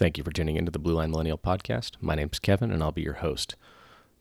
Thank 0.00 0.16
you 0.16 0.24
for 0.24 0.30
tuning 0.30 0.56
into 0.56 0.70
the 0.70 0.78
Blue 0.78 0.94
Line 0.94 1.10
Millennial 1.10 1.36
podcast. 1.36 1.96
My 2.00 2.14
name's 2.14 2.38
Kevin, 2.38 2.70
and 2.70 2.82
I'll 2.82 2.90
be 2.90 3.02
your 3.02 3.20
host. 3.20 3.54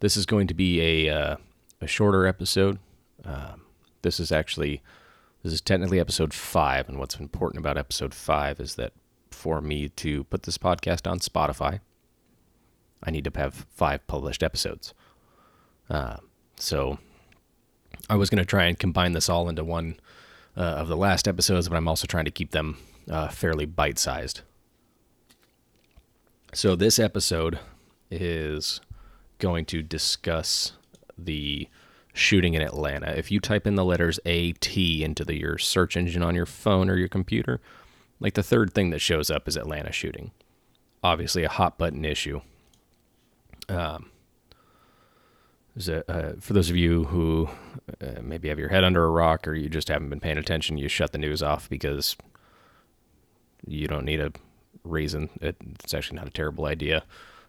This 0.01 0.17
is 0.17 0.25
going 0.25 0.45
to 0.47 0.53
be 0.53 0.81
a 1.07 1.09
uh, 1.09 1.35
a 1.79 1.87
shorter 1.87 2.27
episode. 2.27 2.79
Um, 3.23 3.61
this 4.01 4.19
is 4.19 4.29
actually 4.29 4.81
this 5.41 5.53
is 5.53 5.61
technically 5.61 6.01
episode 6.01 6.33
five, 6.33 6.89
and 6.89 6.99
what's 6.99 7.15
important 7.15 7.61
about 7.61 7.77
episode 7.77 8.13
five 8.13 8.59
is 8.59 8.75
that 8.75 8.91
for 9.31 9.61
me 9.61 9.87
to 9.87 10.25
put 10.25 10.43
this 10.43 10.57
podcast 10.57 11.09
on 11.09 11.19
Spotify, 11.19 11.79
I 13.01 13.09
need 13.09 13.23
to 13.23 13.39
have 13.39 13.65
five 13.73 14.05
published 14.05 14.43
episodes. 14.43 14.93
Uh, 15.89 16.17
so 16.57 16.99
I 18.09 18.17
was 18.17 18.29
going 18.29 18.39
to 18.39 18.45
try 18.45 18.65
and 18.65 18.77
combine 18.77 19.13
this 19.13 19.29
all 19.29 19.47
into 19.47 19.63
one 19.63 19.97
uh, 20.57 20.59
of 20.59 20.89
the 20.89 20.97
last 20.97 21.25
episodes, 21.25 21.69
but 21.69 21.77
I'm 21.77 21.87
also 21.87 22.05
trying 22.05 22.25
to 22.25 22.31
keep 22.31 22.51
them 22.51 22.79
uh, 23.09 23.29
fairly 23.29 23.65
bite 23.65 23.97
sized. 23.97 24.41
So, 26.51 26.75
this 26.75 26.97
episode 26.97 27.59
is 28.09 28.81
going 29.37 29.65
to 29.65 29.83
discuss 29.83 30.73
the 31.15 31.67
shooting 32.11 32.55
in 32.55 32.63
Atlanta. 32.63 33.15
If 33.15 33.31
you 33.31 33.39
type 33.39 33.67
in 33.67 33.75
the 33.75 33.85
letters 33.85 34.19
AT 34.25 34.75
into 34.75 35.23
the, 35.23 35.37
your 35.39 35.59
search 35.59 35.95
engine 35.95 36.23
on 36.23 36.33
your 36.33 36.47
phone 36.47 36.89
or 36.89 36.97
your 36.97 37.07
computer, 37.07 37.61
like 38.19 38.33
the 38.33 38.41
third 38.41 38.73
thing 38.73 38.89
that 38.89 38.99
shows 38.99 39.29
up 39.29 39.47
is 39.47 39.57
Atlanta 39.57 39.91
shooting. 39.91 40.31
Obviously, 41.03 41.43
a 41.43 41.49
hot 41.49 41.77
button 41.77 42.03
issue. 42.03 42.41
Um, 43.69 44.09
uh, 45.87 46.33
for 46.39 46.53
those 46.53 46.71
of 46.71 46.75
you 46.75 47.05
who 47.05 47.47
uh, 48.01 48.21
maybe 48.23 48.49
have 48.49 48.57
your 48.57 48.69
head 48.69 48.83
under 48.83 49.05
a 49.05 49.09
rock 49.11 49.47
or 49.47 49.53
you 49.53 49.69
just 49.69 49.87
haven't 49.87 50.09
been 50.09 50.19
paying 50.19 50.39
attention, 50.39 50.79
you 50.79 50.87
shut 50.87 51.11
the 51.11 51.19
news 51.19 51.43
off 51.43 51.69
because 51.69 52.17
you 53.67 53.87
don't 53.87 54.03
need 54.03 54.19
a 54.19 54.31
reason. 54.89 55.29
It, 55.41 55.57
it's 55.83 55.93
actually 55.93 56.17
not 56.17 56.27
a 56.27 56.31
terrible 56.31 56.65
idea. 56.65 57.03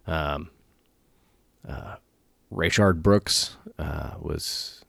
Um, 0.06 0.50
uh, 1.68 1.96
Rayshard 2.52 3.02
Brooks 3.02 3.56
uh, 3.78 4.12
was 4.18 4.84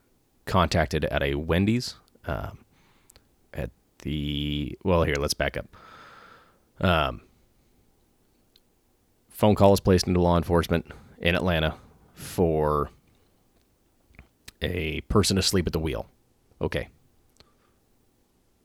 contacted 0.46 1.04
at 1.06 1.22
a 1.22 1.34
Wendy's 1.34 1.94
um, 2.26 2.64
at 3.54 3.70
the. 4.00 4.78
Well, 4.82 5.04
here, 5.04 5.16
let's 5.18 5.34
back 5.34 5.56
up. 5.56 5.66
Um, 6.80 7.22
phone 9.28 9.54
call 9.54 9.72
is 9.72 9.80
placed 9.80 10.06
into 10.06 10.20
law 10.20 10.36
enforcement 10.36 10.86
in 11.18 11.34
Atlanta 11.34 11.74
for 12.14 12.90
a 14.60 15.00
person 15.02 15.38
asleep 15.38 15.66
at 15.66 15.72
the 15.72 15.78
wheel. 15.78 16.06
Okay. 16.60 16.88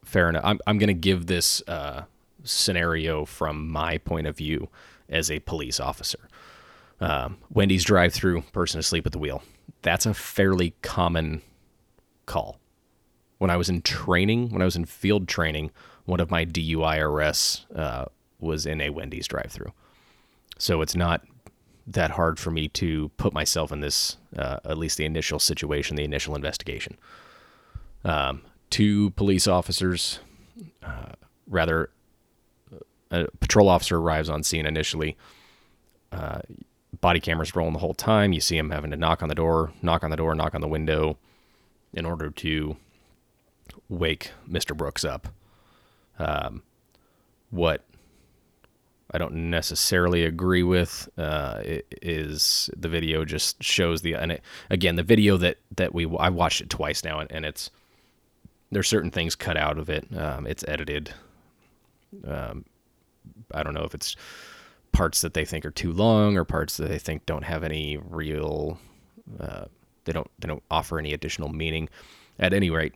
Fair 0.04 0.30
enough. 0.30 0.44
I'm, 0.46 0.60
I'm 0.66 0.78
going 0.78 0.88
to 0.88 0.94
give 0.94 1.26
this 1.26 1.62
uh, 1.68 2.04
scenario 2.48 3.26
from 3.26 3.70
my 3.70 3.98
point 3.98 4.28
of 4.28 4.38
view 4.38 4.70
as 5.10 5.30
a 5.30 5.40
police 5.40 5.80
officer. 5.80 6.28
Um, 7.00 7.38
Wendy's 7.52 7.84
drive 7.84 8.14
through, 8.14 8.42
person 8.54 8.80
asleep 8.80 9.06
at 9.06 9.12
the 9.12 9.20
wheel. 9.20 9.44
That's 9.82 10.06
a 10.06 10.14
fairly 10.14 10.74
common 10.82 11.42
call. 12.26 12.60
When 13.38 13.52
I 13.52 13.58
was 13.58 13.70
in 13.70 13.82
training, 13.82 14.50
when 14.50 14.62
I 14.62 14.66
was 14.66 14.76
in 14.76 14.86
field 14.86 15.28
training, 15.28 15.72
one 16.06 16.20
of 16.20 16.32
my 16.32 16.46
DUI 16.46 17.00
arrests 17.00 17.66
uh, 17.76 18.06
was 18.40 18.66
in 18.66 18.82
a 18.82 18.90
Wendy's 18.90 19.28
drive 19.28 19.52
through. 19.52 19.72
So 20.58 20.82
it's 20.82 20.96
not 20.96 21.22
that 21.86 22.12
hard 22.12 22.40
for 22.40 22.52
me 22.52 22.68
to 22.68 23.10
put 23.18 23.34
myself 23.34 23.72
in 23.72 23.80
this, 23.80 24.18
uh, 24.38 24.58
at 24.66 24.78
least 24.78 24.98
the 24.98 25.06
initial 25.06 25.40
situation, 25.40 25.96
the 25.96 26.04
initial 26.04 26.36
investigation. 26.36 26.98
Um, 28.04 28.42
two 28.70 29.12
police 29.12 29.48
officers, 29.48 30.20
uh, 30.84 31.14
rather 31.48 31.90
a 33.12 33.28
patrol 33.40 33.70
officer 33.70 33.98
arrives 33.98 34.30
on 34.30 34.44
scene 34.44 34.66
initially. 34.66 35.18
Uh, 36.12 36.42
body 37.02 37.20
cameras 37.20 37.56
rolling 37.56 37.74
the 37.74 37.80
whole 37.80 37.94
time. 37.94 38.34
You 38.34 38.42
see 38.42 38.58
him 38.58 38.70
having 38.70 38.92
to 38.92 38.98
knock 38.98 39.22
on 39.22 39.30
the 39.30 39.36
door, 39.36 39.72
knock 39.82 40.04
on 40.04 40.10
the 40.10 40.18
door, 40.18 40.36
knock 40.36 40.56
on 40.56 40.62
the 40.62 40.68
window 40.68 41.18
in 41.94 42.06
order 42.06 42.30
to 42.30 42.78
wake 43.90 44.32
Mr. 44.50 44.76
Brooks 44.76 45.06
up. 45.06 45.28
Um, 46.20 46.64
what 47.50 47.84
I 49.12 49.18
don't 49.18 49.50
necessarily 49.50 50.24
agree 50.24 50.64
with 50.64 51.08
uh, 51.18 51.62
is 52.02 52.70
the 52.76 52.90
video 52.90 53.24
just 53.24 53.64
shows 53.64 54.02
the 54.02 54.16
and 54.16 54.34
it, 54.34 54.42
again 54.70 54.96
the 54.96 55.04
video 55.04 55.38
that 55.38 55.58
that 55.76 55.94
we 55.94 56.06
I 56.18 56.30
watched 56.30 56.62
it 56.62 56.70
twice 56.70 57.04
now 57.04 57.20
and, 57.20 57.32
and 57.32 57.46
it's 57.46 57.70
there's 58.72 58.88
certain 58.88 59.12
things 59.12 59.36
cut 59.36 59.56
out 59.56 59.78
of 59.78 59.90
it. 59.90 60.06
Um, 60.16 60.46
it's 60.46 60.64
edited. 60.68 61.14
Um, 62.26 62.66
I 63.54 63.64
don't 63.64 63.74
know 63.74 63.84
if 63.84 63.94
it's 63.94 64.16
parts 64.92 65.22
that 65.22 65.34
they 65.34 65.46
think 65.46 65.66
are 65.66 65.72
too 65.72 65.92
long 65.92 66.38
or 66.38 66.44
parts 66.44 66.78
that 66.78 66.90
they 66.90 66.98
think 66.98 67.26
don't 67.26 67.44
have 67.44 67.64
any 67.64 67.98
real 67.98 68.80
uh, 69.40 69.66
they 70.06 70.14
don't 70.14 70.30
they 70.40 70.48
don't 70.48 70.64
offer 70.72 70.98
any 70.98 71.14
additional 71.14 71.50
meaning. 71.50 71.90
At 72.40 72.54
any 72.54 72.70
rate, 72.70 72.94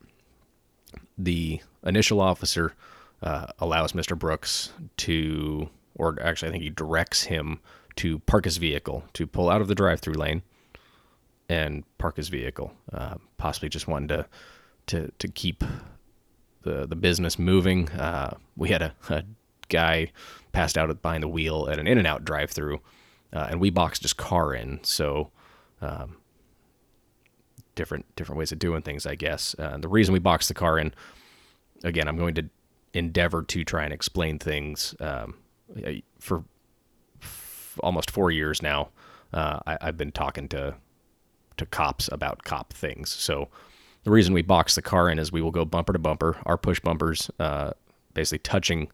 the 1.18 1.62
initial 1.84 2.22
officer 2.22 2.74
uh, 3.22 3.48
allows 3.60 3.94
Mr. 3.94 4.18
Brooks 4.18 4.72
to, 4.98 5.70
or 5.96 6.18
actually, 6.22 6.50
I 6.50 6.52
think 6.52 6.64
he 6.64 6.70
directs 6.70 7.24
him 7.24 7.60
to 7.98 8.20
park 8.20 8.46
his 8.46 8.58
vehicle, 8.58 9.04
to 9.14 9.28
pull 9.28 9.50
out 9.50 9.62
of 9.62 9.68
the 9.68 9.76
drive-through 9.76 10.14
lane 10.14 10.42
and 11.50 11.84
park 11.98 12.18
his 12.18 12.30
vehicle, 12.30 12.74
uh, 12.94 13.16
possibly 13.38 13.70
just 13.70 13.88
wanting 13.88 14.08
to 14.10 14.26
to 14.88 15.12
to 15.20 15.28
keep 15.28 15.64
the 16.64 16.88
the 16.88 16.96
business 16.96 17.38
moving. 17.38 17.90
Uh, 17.90 18.38
we 18.56 18.70
had 18.70 18.82
a, 18.82 18.94
a 19.10 19.24
guy 19.72 20.12
passed 20.52 20.78
out 20.78 21.02
behind 21.02 21.24
the 21.24 21.28
wheel 21.28 21.68
at 21.70 21.80
an 21.80 21.88
In-N-Out 21.88 22.24
drive-through, 22.24 22.80
uh, 23.34 23.48
and 23.50 23.60
we 23.60 23.70
boxed 23.70 24.04
his 24.04 24.14
car 24.14 24.54
in. 24.54 24.80
So, 24.84 25.32
um, 25.82 26.18
different 27.74 28.06
different 28.16 28.38
ways 28.38 28.52
of 28.52 28.60
doing 28.60 28.82
things, 28.82 29.06
I 29.06 29.16
guess. 29.16 29.56
Uh, 29.58 29.78
the 29.78 29.88
reason 29.88 30.14
we 30.14 30.20
boxed 30.20 30.50
the 30.50 30.54
car 30.54 30.78
in, 30.78 30.94
again, 31.84 32.08
I'm 32.08 32.18
going 32.18 32.36
to 32.36 32.50
endeavor 32.94 33.44
to 33.44 33.64
try 33.64 33.84
and 33.84 33.94
explain 33.94 34.38
things 34.38 34.94
um, 35.00 35.36
for 36.20 36.44
f- 37.22 37.80
almost 37.82 38.12
four 38.12 38.32
years 38.32 38.62
now. 38.62 38.90
Uh, 39.34 39.60
I, 39.66 39.78
have 39.82 39.98
been 39.98 40.12
talking 40.12 40.50
to 40.50 40.76
to 41.58 41.66
cops 41.66 42.10
about 42.12 42.44
cop 42.44 42.74
things. 42.74 43.10
So 43.10 43.48
the 44.04 44.12
reason 44.12 44.34
we 44.34 44.42
box 44.42 44.76
the 44.76 44.82
car 44.82 45.10
in 45.10 45.20
is 45.20 45.32
we 45.32 45.42
will 45.42 45.52
go 45.52 45.64
bumper 45.64 45.94
to 45.94 46.00
bumper, 46.00 46.38
our 46.46 46.58
push 46.58 46.80
bumpers 46.80 47.30
uh, 47.40 47.72
basically 48.14 48.40
touching 48.40 48.90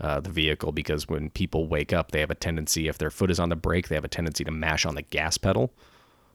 uh, 0.00 0.20
the 0.20 0.30
vehicle 0.30 0.72
because 0.72 1.08
when 1.08 1.30
people 1.30 1.66
wake 1.66 1.92
up, 1.92 2.10
they 2.10 2.20
have 2.20 2.30
a 2.30 2.34
tendency, 2.34 2.88
if 2.88 2.98
their 2.98 3.10
foot 3.10 3.30
is 3.30 3.40
on 3.40 3.48
the 3.48 3.56
brake, 3.56 3.88
they 3.88 3.94
have 3.94 4.04
a 4.04 4.08
tendency 4.08 4.44
to 4.44 4.50
mash 4.50 4.86
on 4.86 4.94
the 4.94 5.02
gas 5.02 5.38
pedal. 5.38 5.72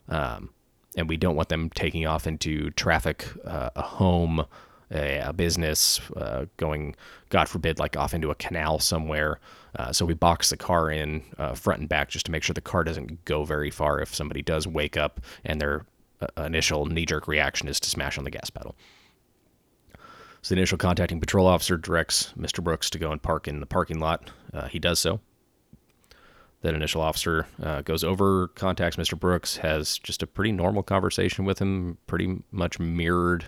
Um, 0.09 0.49
and 0.95 1.09
we 1.09 1.17
don't 1.17 1.35
want 1.35 1.49
them 1.49 1.69
taking 1.69 2.05
off 2.05 2.27
into 2.27 2.69
traffic, 2.71 3.25
uh, 3.45 3.69
a 3.75 3.81
home, 3.81 4.45
a, 4.91 5.19
a 5.19 5.33
business, 5.33 5.99
uh, 6.15 6.45
going, 6.57 6.95
God 7.29 7.49
forbid, 7.49 7.79
like 7.79 7.97
off 7.97 8.13
into 8.13 8.29
a 8.29 8.35
canal 8.35 8.79
somewhere. 8.79 9.39
Uh, 9.75 9.91
so 9.91 10.05
we 10.05 10.13
box 10.13 10.49
the 10.49 10.57
car 10.57 10.91
in 10.91 11.23
uh, 11.39 11.55
front 11.55 11.79
and 11.79 11.89
back 11.89 12.09
just 12.09 12.25
to 12.27 12.31
make 12.31 12.43
sure 12.43 12.53
the 12.53 12.61
car 12.61 12.83
doesn't 12.83 13.25
go 13.25 13.43
very 13.43 13.71
far 13.71 13.99
if 13.99 14.13
somebody 14.13 14.41
does 14.41 14.67
wake 14.67 14.97
up 14.97 15.19
and 15.43 15.59
their 15.59 15.85
uh, 16.21 16.43
initial 16.43 16.85
knee 16.85 17.05
jerk 17.05 17.27
reaction 17.27 17.67
is 17.67 17.79
to 17.79 17.89
smash 17.89 18.17
on 18.17 18.23
the 18.23 18.31
gas 18.31 18.49
pedal. 18.49 18.75
So 20.43 20.53
the 20.53 20.59
initial 20.59 20.77
contacting 20.77 21.21
patrol 21.21 21.47
officer 21.47 21.77
directs 21.77 22.33
Mr. 22.37 22.61
Brooks 22.61 22.89
to 22.89 22.99
go 22.99 23.13
and 23.13 23.21
park 23.21 23.47
in 23.47 23.61
the 23.61 23.65
parking 23.65 23.99
lot. 23.99 24.29
Uh, 24.53 24.67
he 24.67 24.77
does 24.77 24.99
so. 24.99 25.21
That 26.61 26.75
initial 26.75 27.01
officer 27.01 27.47
uh, 27.61 27.81
goes 27.81 28.03
over, 28.03 28.49
contacts 28.49 28.97
Mr. 28.97 29.17
Brooks, 29.17 29.55
has 29.57 29.97
just 29.97 30.21
a 30.21 30.27
pretty 30.27 30.51
normal 30.51 30.83
conversation 30.83 31.45
with 31.45 31.59
him, 31.59 31.97
pretty 32.07 32.41
much 32.51 32.77
mirrored 32.77 33.45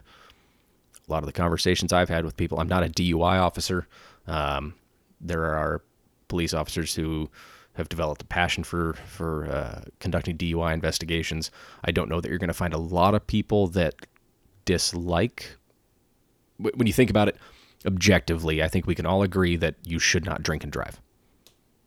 a 1.07 1.11
lot 1.11 1.19
of 1.19 1.25
the 1.25 1.33
conversations 1.33 1.91
I've 1.91 2.07
had 2.07 2.23
with 2.23 2.37
people. 2.37 2.61
I'm 2.61 2.69
not 2.69 2.83
a 2.83 2.89
DUI 2.89 3.41
officer. 3.41 3.87
Um, 4.25 4.73
there 5.19 5.43
are 5.43 5.81
police 6.29 6.53
officers 6.53 6.95
who 6.95 7.29
have 7.73 7.89
developed 7.89 8.21
a 8.21 8.25
passion 8.25 8.63
for 8.63 8.93
for 8.93 9.47
uh, 9.47 9.81
conducting 9.99 10.37
DUI 10.37 10.73
investigations. 10.73 11.51
I 11.83 11.91
don't 11.91 12.09
know 12.09 12.21
that 12.21 12.29
you're 12.29 12.37
going 12.37 12.47
to 12.47 12.53
find 12.53 12.73
a 12.73 12.77
lot 12.77 13.15
of 13.15 13.27
people 13.27 13.67
that 13.67 13.95
dislike 14.63 15.57
when 16.57 16.87
you 16.87 16.93
think 16.93 17.09
about 17.09 17.27
it 17.27 17.37
objectively, 17.85 18.63
I 18.63 18.67
think 18.67 18.87
we 18.87 18.95
can 18.95 19.05
all 19.05 19.23
agree 19.23 19.55
that 19.57 19.75
you 19.83 19.99
should 19.99 20.25
not 20.25 20.43
drink 20.43 20.63
and 20.63 20.71
drive. 20.71 21.01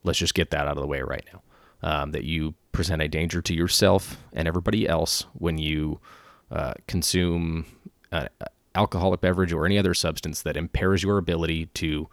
Let's 0.05 0.19
just 0.19 0.35
get 0.35 0.50
that 0.50 0.67
out 0.67 0.76
of 0.76 0.82
the 0.82 0.87
way 0.87 1.03
right 1.03 1.25
now. 1.32 1.43
Um, 1.81 2.11
that 2.11 2.25
you 2.25 2.55
present 2.73 3.03
a 3.03 3.09
danger 3.09 3.41
to 3.41 3.55
yourself 3.55 4.17
and 4.32 4.49
everybody 4.49 4.88
else 4.88 5.26
when 5.35 5.59
you 5.59 6.00
uh, 6.50 6.75
consume 6.88 7.67
an 8.11 8.29
alcoholic 8.75 9.20
beverage 9.20 9.53
or 9.53 9.65
any 9.65 9.79
other 9.79 9.94
substance 9.94 10.43
that 10.43 10.56
impairs 10.56 11.03
your 11.03 11.19
ability 11.19 11.67
to 11.67 12.09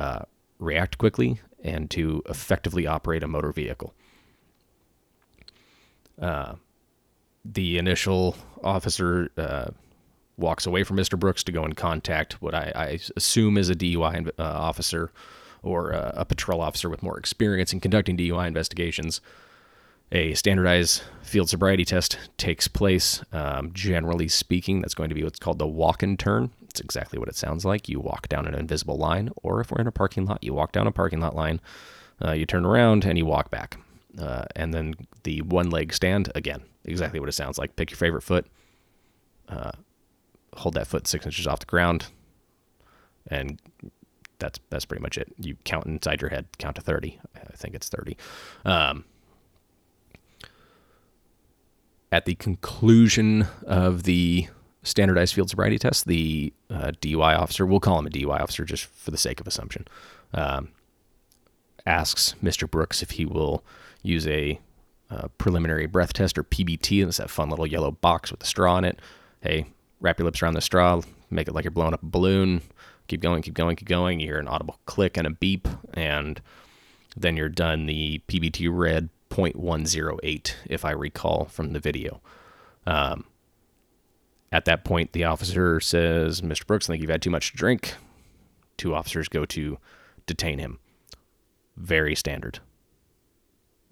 uh, 0.00 0.20
react 0.58 0.98
quickly 0.98 1.40
and 1.62 1.90
to 1.90 2.22
effectively 2.28 2.86
operate 2.86 3.22
a 3.22 3.28
motor 3.28 3.52
vehicle. 3.52 3.94
Uh, 6.20 6.54
the 7.44 7.78
initial 7.78 8.36
officer 8.64 9.30
uh, 9.36 9.68
walks 10.36 10.66
away 10.66 10.84
from 10.84 10.96
Mr. 10.96 11.18
Brooks 11.18 11.42
to 11.44 11.52
go 11.52 11.64
and 11.64 11.76
contact 11.76 12.42
what 12.42 12.54
I, 12.54 12.72
I 12.74 12.98
assume 13.16 13.56
is 13.56 13.70
a 13.70 13.74
DUI 13.74 14.28
uh, 14.38 14.42
officer 14.42 15.10
or 15.62 15.90
a, 15.90 16.12
a 16.18 16.24
patrol 16.24 16.60
officer 16.60 16.88
with 16.88 17.02
more 17.02 17.18
experience 17.18 17.72
in 17.72 17.80
conducting 17.80 18.16
DUI 18.16 18.46
investigations, 18.46 19.20
a 20.12 20.34
standardized 20.34 21.02
field 21.22 21.48
sobriety 21.48 21.84
test 21.84 22.18
takes 22.36 22.68
place. 22.68 23.22
Um, 23.32 23.72
generally 23.72 24.28
speaking, 24.28 24.80
that's 24.80 24.94
going 24.94 25.08
to 25.08 25.14
be 25.14 25.24
what's 25.24 25.38
called 25.38 25.58
the 25.58 25.66
walk 25.66 26.02
and 26.02 26.18
turn. 26.18 26.50
It's 26.70 26.80
exactly 26.80 27.18
what 27.18 27.28
it 27.28 27.36
sounds 27.36 27.64
like. 27.64 27.88
You 27.88 27.98
walk 27.98 28.28
down 28.28 28.46
an 28.46 28.54
invisible 28.54 28.96
line, 28.96 29.30
or 29.42 29.60
if 29.60 29.70
we're 29.70 29.80
in 29.80 29.86
a 29.86 29.92
parking 29.92 30.26
lot, 30.26 30.44
you 30.44 30.54
walk 30.54 30.72
down 30.72 30.86
a 30.86 30.92
parking 30.92 31.20
lot 31.20 31.34
line, 31.34 31.60
uh, 32.24 32.32
you 32.32 32.46
turn 32.46 32.64
around, 32.64 33.04
and 33.04 33.18
you 33.18 33.26
walk 33.26 33.50
back. 33.50 33.78
Uh, 34.18 34.44
and 34.54 34.72
then 34.72 34.94
the 35.24 35.42
one 35.42 35.70
leg 35.70 35.92
stand, 35.92 36.30
again, 36.34 36.62
exactly 36.84 37.18
what 37.18 37.28
it 37.28 37.32
sounds 37.32 37.58
like. 37.58 37.76
Pick 37.76 37.90
your 37.90 37.98
favorite 37.98 38.22
foot, 38.22 38.46
uh, 39.48 39.72
hold 40.56 40.74
that 40.74 40.86
foot 40.86 41.06
six 41.06 41.26
inches 41.26 41.46
off 41.46 41.60
the 41.60 41.66
ground, 41.66 42.06
and 43.28 43.60
that's 44.38 44.58
that's 44.70 44.84
pretty 44.84 45.02
much 45.02 45.18
it. 45.18 45.32
You 45.38 45.56
count 45.64 45.86
inside 45.86 46.20
your 46.20 46.30
head, 46.30 46.46
count 46.58 46.76
to 46.76 46.82
30. 46.82 47.18
I 47.34 47.56
think 47.56 47.74
it's 47.74 47.88
30. 47.88 48.16
Um, 48.64 49.04
at 52.12 52.24
the 52.24 52.34
conclusion 52.36 53.46
of 53.66 54.04
the 54.04 54.48
standardized 54.82 55.34
field 55.34 55.50
sobriety 55.50 55.78
test, 55.78 56.06
the 56.06 56.52
uh, 56.70 56.92
DUI 57.00 57.38
officer, 57.38 57.66
we'll 57.66 57.80
call 57.80 57.98
him 57.98 58.06
a 58.06 58.10
DUI 58.10 58.40
officer 58.40 58.64
just 58.64 58.84
for 58.84 59.10
the 59.10 59.18
sake 59.18 59.40
of 59.40 59.46
assumption, 59.46 59.86
um, 60.32 60.68
asks 61.84 62.34
Mr. 62.42 62.70
Brooks 62.70 63.02
if 63.02 63.12
he 63.12 63.26
will 63.26 63.64
use 64.02 64.26
a 64.26 64.60
uh, 65.10 65.28
preliminary 65.38 65.86
breath 65.86 66.12
test 66.12 66.38
or 66.38 66.44
PBT. 66.44 67.06
It's 67.06 67.18
that 67.18 67.30
fun 67.30 67.50
little 67.50 67.66
yellow 67.66 67.90
box 67.90 68.30
with 68.30 68.42
a 68.42 68.46
straw 68.46 68.78
in 68.78 68.84
it. 68.84 69.00
Hey, 69.40 69.66
wrap 70.00 70.18
your 70.18 70.26
lips 70.26 70.42
around 70.42 70.54
the 70.54 70.60
straw, 70.60 71.00
make 71.30 71.48
it 71.48 71.54
like 71.54 71.64
you're 71.64 71.70
blowing 71.70 71.94
up 71.94 72.02
a 72.02 72.06
balloon. 72.06 72.62
Keep 73.08 73.20
going, 73.20 73.42
keep 73.42 73.54
going, 73.54 73.76
keep 73.76 73.88
going. 73.88 74.20
You 74.20 74.26
hear 74.26 74.38
an 74.38 74.48
audible 74.48 74.80
click 74.86 75.16
and 75.16 75.26
a 75.26 75.30
beep, 75.30 75.68
and 75.94 76.40
then 77.16 77.36
you're 77.36 77.48
done. 77.48 77.86
The 77.86 78.20
PBT 78.26 78.68
read 78.70 79.10
0.108, 79.30 80.54
if 80.66 80.84
I 80.84 80.90
recall 80.90 81.44
from 81.44 81.72
the 81.72 81.78
video. 81.78 82.20
Um, 82.86 83.24
at 84.50 84.64
that 84.64 84.84
point, 84.84 85.12
the 85.12 85.24
officer 85.24 85.80
says, 85.80 86.40
Mr. 86.40 86.66
Brooks, 86.66 86.88
I 86.88 86.94
think 86.94 87.02
you've 87.02 87.10
had 87.10 87.22
too 87.22 87.30
much 87.30 87.50
to 87.50 87.56
drink. 87.56 87.94
Two 88.76 88.94
officers 88.94 89.28
go 89.28 89.44
to 89.44 89.78
detain 90.26 90.58
him. 90.58 90.78
Very 91.76 92.14
standard. 92.14 92.60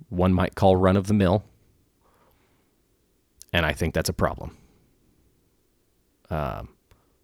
One 0.08 0.32
might 0.32 0.54
call 0.54 0.76
run 0.76 0.96
of 0.96 1.06
the 1.06 1.14
mill. 1.14 1.44
And 3.52 3.64
I 3.64 3.72
think 3.72 3.94
that's 3.94 4.08
a 4.08 4.14
problem. 4.14 4.56
Um, 6.34 6.70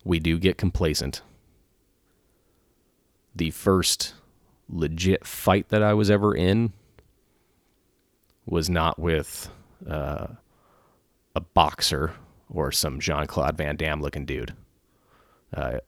we 0.05 0.21
do 0.21 0.39
get 0.39 0.57
complacent. 0.57 1.23
The 3.35 3.51
first 3.51 4.15
legit 4.69 5.27
fight 5.27 5.69
that 5.71 5.83
I 5.83 5.95
was 5.95 6.11
ever 6.11 6.33
in 6.35 6.73
was 8.47 8.71
not 8.71 9.01
with 9.01 9.51
uh, 9.89 10.29
a 11.35 11.41
boxer 11.41 12.13
or 12.49 12.71
some 12.71 13.01
Jean 13.01 13.27
Claude 13.27 13.57
Van 13.57 13.75
Damme 13.75 14.01
looking 14.01 14.27
dude. 14.27 14.55
Uh, 15.53 15.79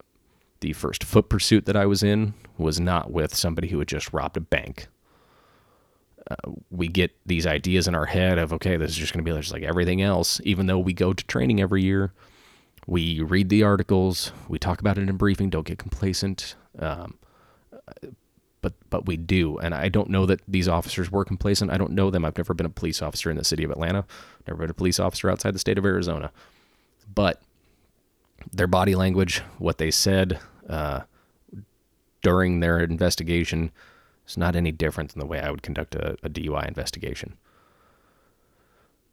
the 0.59 0.73
first 0.73 1.05
foot 1.05 1.29
pursuit 1.29 1.67
that 1.67 1.77
I 1.77 1.87
was 1.87 2.03
in 2.03 2.35
was 2.59 2.81
not 2.81 3.13
with 3.13 3.37
somebody 3.37 3.69
who 3.69 3.79
had 3.79 3.89
just 3.89 4.13
robbed 4.13 4.37
a 4.37 4.41
bank. 4.41 4.89
Uh, 6.29 6.53
we 6.71 6.89
get 6.89 7.13
these 7.25 7.47
ideas 7.47 7.87
in 7.87 7.95
our 7.95 8.07
head 8.07 8.39
of, 8.39 8.53
okay, 8.53 8.77
this 8.77 8.91
is 8.91 8.97
just 8.97 9.13
going 9.13 9.25
to 9.25 9.33
be 9.33 9.41
just 9.41 9.53
like 9.53 9.63
everything 9.63 10.03
else. 10.03 10.41
Even 10.43 10.67
though 10.67 10.79
we 10.79 10.93
go 10.93 11.13
to 11.13 11.25
training 11.27 11.61
every 11.61 11.83
year, 11.83 12.13
we 12.87 13.21
read 13.21 13.49
the 13.49 13.63
articles, 13.63 14.33
we 14.49 14.59
talk 14.59 14.81
about 14.81 14.99
it 14.99 15.09
in 15.09 15.17
briefing, 15.17 15.51
don't 15.51 15.67
get 15.67 15.79
complacent. 15.79 16.57
Um, 16.79 17.19
but 18.63 18.75
but 18.89 19.07
we 19.07 19.17
do. 19.17 19.59
And 19.59 19.75
I 19.75 19.89
don't 19.89 20.09
know 20.09 20.25
that 20.27 20.41
these 20.49 20.69
officers 20.69 21.11
were 21.11 21.25
complacent. 21.25 21.71
I 21.71 21.77
don't 21.77 21.93
know 21.93 22.11
them. 22.11 22.25
I've 22.25 22.39
never 22.39 22.55
been 22.55 22.67
a 22.67 22.71
police 22.71 23.03
officer 23.03 23.31
in 23.31 23.37
the 23.37 23.45
city 23.45 23.65
of 23.65 23.71
Atlanta. 23.71 24.07
Never 24.47 24.61
been 24.61 24.71
a 24.71 24.75
police 24.75 25.01
officer 25.01 25.29
outside 25.29 25.55
the 25.55 25.59
state 25.59 25.79
of 25.79 25.85
Arizona. 25.85 26.31
But 27.13 27.43
their 28.53 28.69
body 28.69 28.95
language, 28.95 29.41
what 29.59 29.79
they 29.79 29.91
said 29.91 30.39
uh, 30.69 31.03
during 32.23 32.61
their 32.61 32.81
investigation, 32.81 33.73
is 34.27 34.37
not 34.37 34.57
any 34.57 34.73
different 34.73 35.13
than 35.13 35.21
the 35.21 35.27
way 35.27 35.41
I 35.41 35.51
would 35.51 35.63
conduct 35.63 35.95
a, 35.97 36.13
a 36.23 36.31
DUI 36.31 36.67
investigation. 36.67 37.37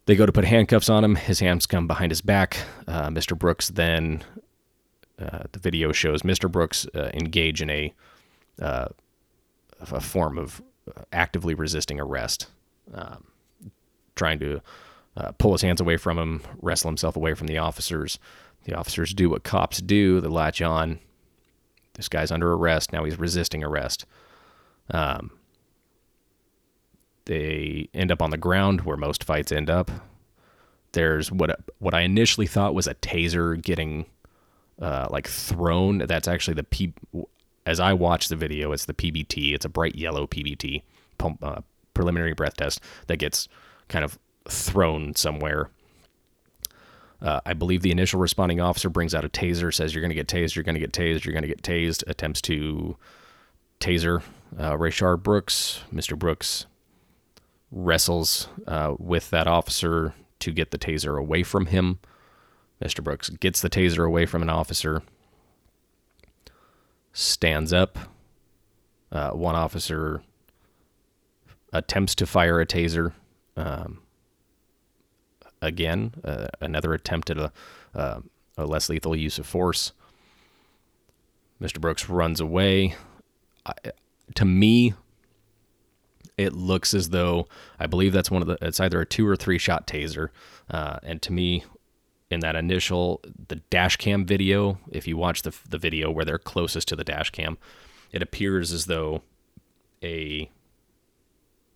They 0.10 0.16
go 0.16 0.26
to 0.26 0.32
put 0.32 0.44
handcuffs 0.44 0.90
on 0.90 1.04
him. 1.04 1.14
His 1.14 1.40
hands 1.40 1.68
come 1.68 1.86
behind 1.86 2.12
his 2.12 2.22
back. 2.22 2.58
Uh, 2.88 3.10
Mr. 3.10 3.38
Brooks 3.38 3.70
then, 3.70 4.24
uh, 5.22 5.44
the 5.52 5.60
video 5.60 5.92
shows 5.92 6.24
Mr. 6.24 6.52
Brooks 6.52 6.88
uh, 6.96 7.12
engage 7.14 7.62
in 7.62 7.70
a 7.70 7.94
uh, 8.60 8.88
a 9.80 10.02
form 10.02 10.40
of 10.40 10.64
actively 11.14 11.54
resisting 11.54 12.00
arrest, 12.00 12.48
um, 12.92 13.24
trying 14.16 14.40
to 14.40 14.64
uh, 15.16 15.32
pull 15.34 15.52
his 15.52 15.62
hands 15.62 15.80
away 15.80 15.96
from 15.96 16.18
him, 16.18 16.42
wrestle 16.60 16.90
himself 16.90 17.16
away 17.16 17.36
from 17.36 17.46
the 17.46 17.60
officers. 17.60 18.18
The 18.64 18.74
officers 18.74 19.14
do 19.14 19.30
what 19.30 19.44
cops 19.44 19.78
do: 19.78 20.22
they 20.22 20.28
latch 20.28 20.60
on. 20.60 20.98
This 21.94 22.10
guy's 22.10 22.32
under 22.32 22.52
arrest 22.52 22.92
now. 22.92 23.04
He's 23.04 23.20
resisting 23.20 23.64
arrest. 23.64 24.08
Um, 24.90 25.39
they 27.30 27.88
end 27.94 28.12
up 28.12 28.24
on 28.24 28.32
the 28.32 28.38
ground 28.38 28.82
where 28.82 28.98
most 28.98 29.24
fights 29.24 29.52
end 29.52 29.70
up. 29.70 29.92
There's 30.94 31.32
what 31.32 31.60
what 31.78 31.94
I 31.94 32.02
initially 32.02 32.48
thought 32.48 32.74
was 32.74 32.88
a 32.88 32.96
taser 32.96 33.62
getting 33.62 34.08
uh, 34.82 35.08
like 35.12 35.28
thrown. 35.28 36.00
That's 36.00 36.28
actually 36.28 36.56
the 36.56 36.64
P 36.64 36.92
as 37.68 37.80
I 37.80 37.94
watch 37.94 38.30
the 38.30 38.36
video, 38.36 38.72
it's 38.72 38.86
the 38.86 38.96
PBT. 38.96 39.54
It's 39.54 39.64
a 39.64 39.70
bright 39.70 39.96
yellow 39.96 40.26
PBT, 40.26 40.82
pump, 41.20 41.38
uh, 41.44 41.62
preliminary 41.94 42.34
breath 42.34 42.58
test 42.58 42.82
that 43.06 43.18
gets 43.18 43.48
kind 43.90 44.04
of 44.04 44.18
thrown 44.50 45.14
somewhere. 45.14 45.70
Uh, 47.22 47.42
I 47.46 47.54
believe 47.54 47.84
the 47.84 47.92
initial 47.92 48.20
responding 48.20 48.60
officer 48.60 48.90
brings 48.90 49.14
out 49.14 49.24
a 49.24 49.30
taser, 49.30 49.72
says, 49.72 49.94
You're 49.94 50.02
going 50.02 50.10
to 50.10 50.16
get 50.16 50.28
tased, 50.28 50.56
you're 50.56 50.64
going 50.64 50.74
to 50.74 50.80
get 50.80 50.94
tased, 50.94 51.26
you're 51.26 51.34
going 51.34 51.44
to 51.44 51.48
get 51.48 51.62
tased, 51.62 52.04
attempts 52.08 52.42
to 52.44 52.98
taser 53.80 54.24
uh, 54.58 54.72
Rayshard 54.72 55.22
Brooks. 55.22 55.84
Mr. 55.94 56.18
Brooks 56.18 56.66
wrestles 57.72 58.48
uh, 58.68 58.96
with 58.98 59.30
that 59.30 59.48
officer 59.48 60.14
to 60.40 60.52
get 60.52 60.72
the 60.72 60.78
taser 60.78 61.20
away 61.20 61.44
from 61.44 61.68
him. 61.68 62.00
Mr. 62.84 63.04
Brooks 63.04 63.30
gets 63.30 63.62
the 63.62 63.70
taser 63.70 64.06
away 64.06 64.26
from 64.26 64.42
an 64.42 64.50
officer, 64.50 65.04
stands 67.12 67.74
up. 67.74 67.98
Uh, 69.12 69.32
one 69.32 69.56
officer 69.56 70.22
attempts 71.74 72.16
to 72.16 72.26
fire 72.26 72.62
a 72.62 72.66
taser. 72.66 73.14
Um, 73.58 74.02
again, 75.62 76.14
uh, 76.24 76.48
another 76.62 76.94
attempt 76.94 77.30
at 77.30 77.38
a, 77.38 77.52
uh, 77.94 78.22
a 78.58 78.66
less 78.66 78.88
lethal 78.88 79.16
use 79.16 79.40
of 79.40 79.46
force. 79.46 79.92
Mr. 81.62 81.82
Brooks 81.82 82.08
runs 82.08 82.40
away. 82.40 82.96
I, 83.66 83.74
to 84.36 84.46
me, 84.46 84.94
it 86.40 86.54
looks 86.54 86.94
as 86.94 87.10
though 87.10 87.48
I 87.80 87.88
believe 87.88 88.14
that's 88.14 88.32
one 88.32 88.42
of 88.42 88.48
the. 88.48 88.58
It's 88.62 88.80
either 88.80 89.02
a 89.02 89.06
two 89.06 89.28
or 89.28 89.36
three 89.36 89.58
shot 89.58 89.86
taser, 89.86 90.30
uh, 90.72 91.00
and 91.04 91.22
to 91.24 91.34
me, 91.34 91.66
in 92.30 92.40
that 92.40 92.56
initial 92.56 93.22
the 93.48 93.58
dash 93.70 93.98
cam 93.98 94.26
video 94.26 94.78
if 94.92 95.08
you 95.08 95.18
watch 95.18 95.42
the, 95.42 95.54
the 95.68 95.78
video 95.78 96.12
where 96.12 96.26
they're 96.26 96.38
closest 96.38 96.88
to 96.88 96.96
the 96.96 97.04
dash 97.04 97.32
cam 97.32 97.58
it 98.12 98.22
appears 98.22 98.72
as 98.72 98.86
though 98.86 99.22
a 100.04 100.50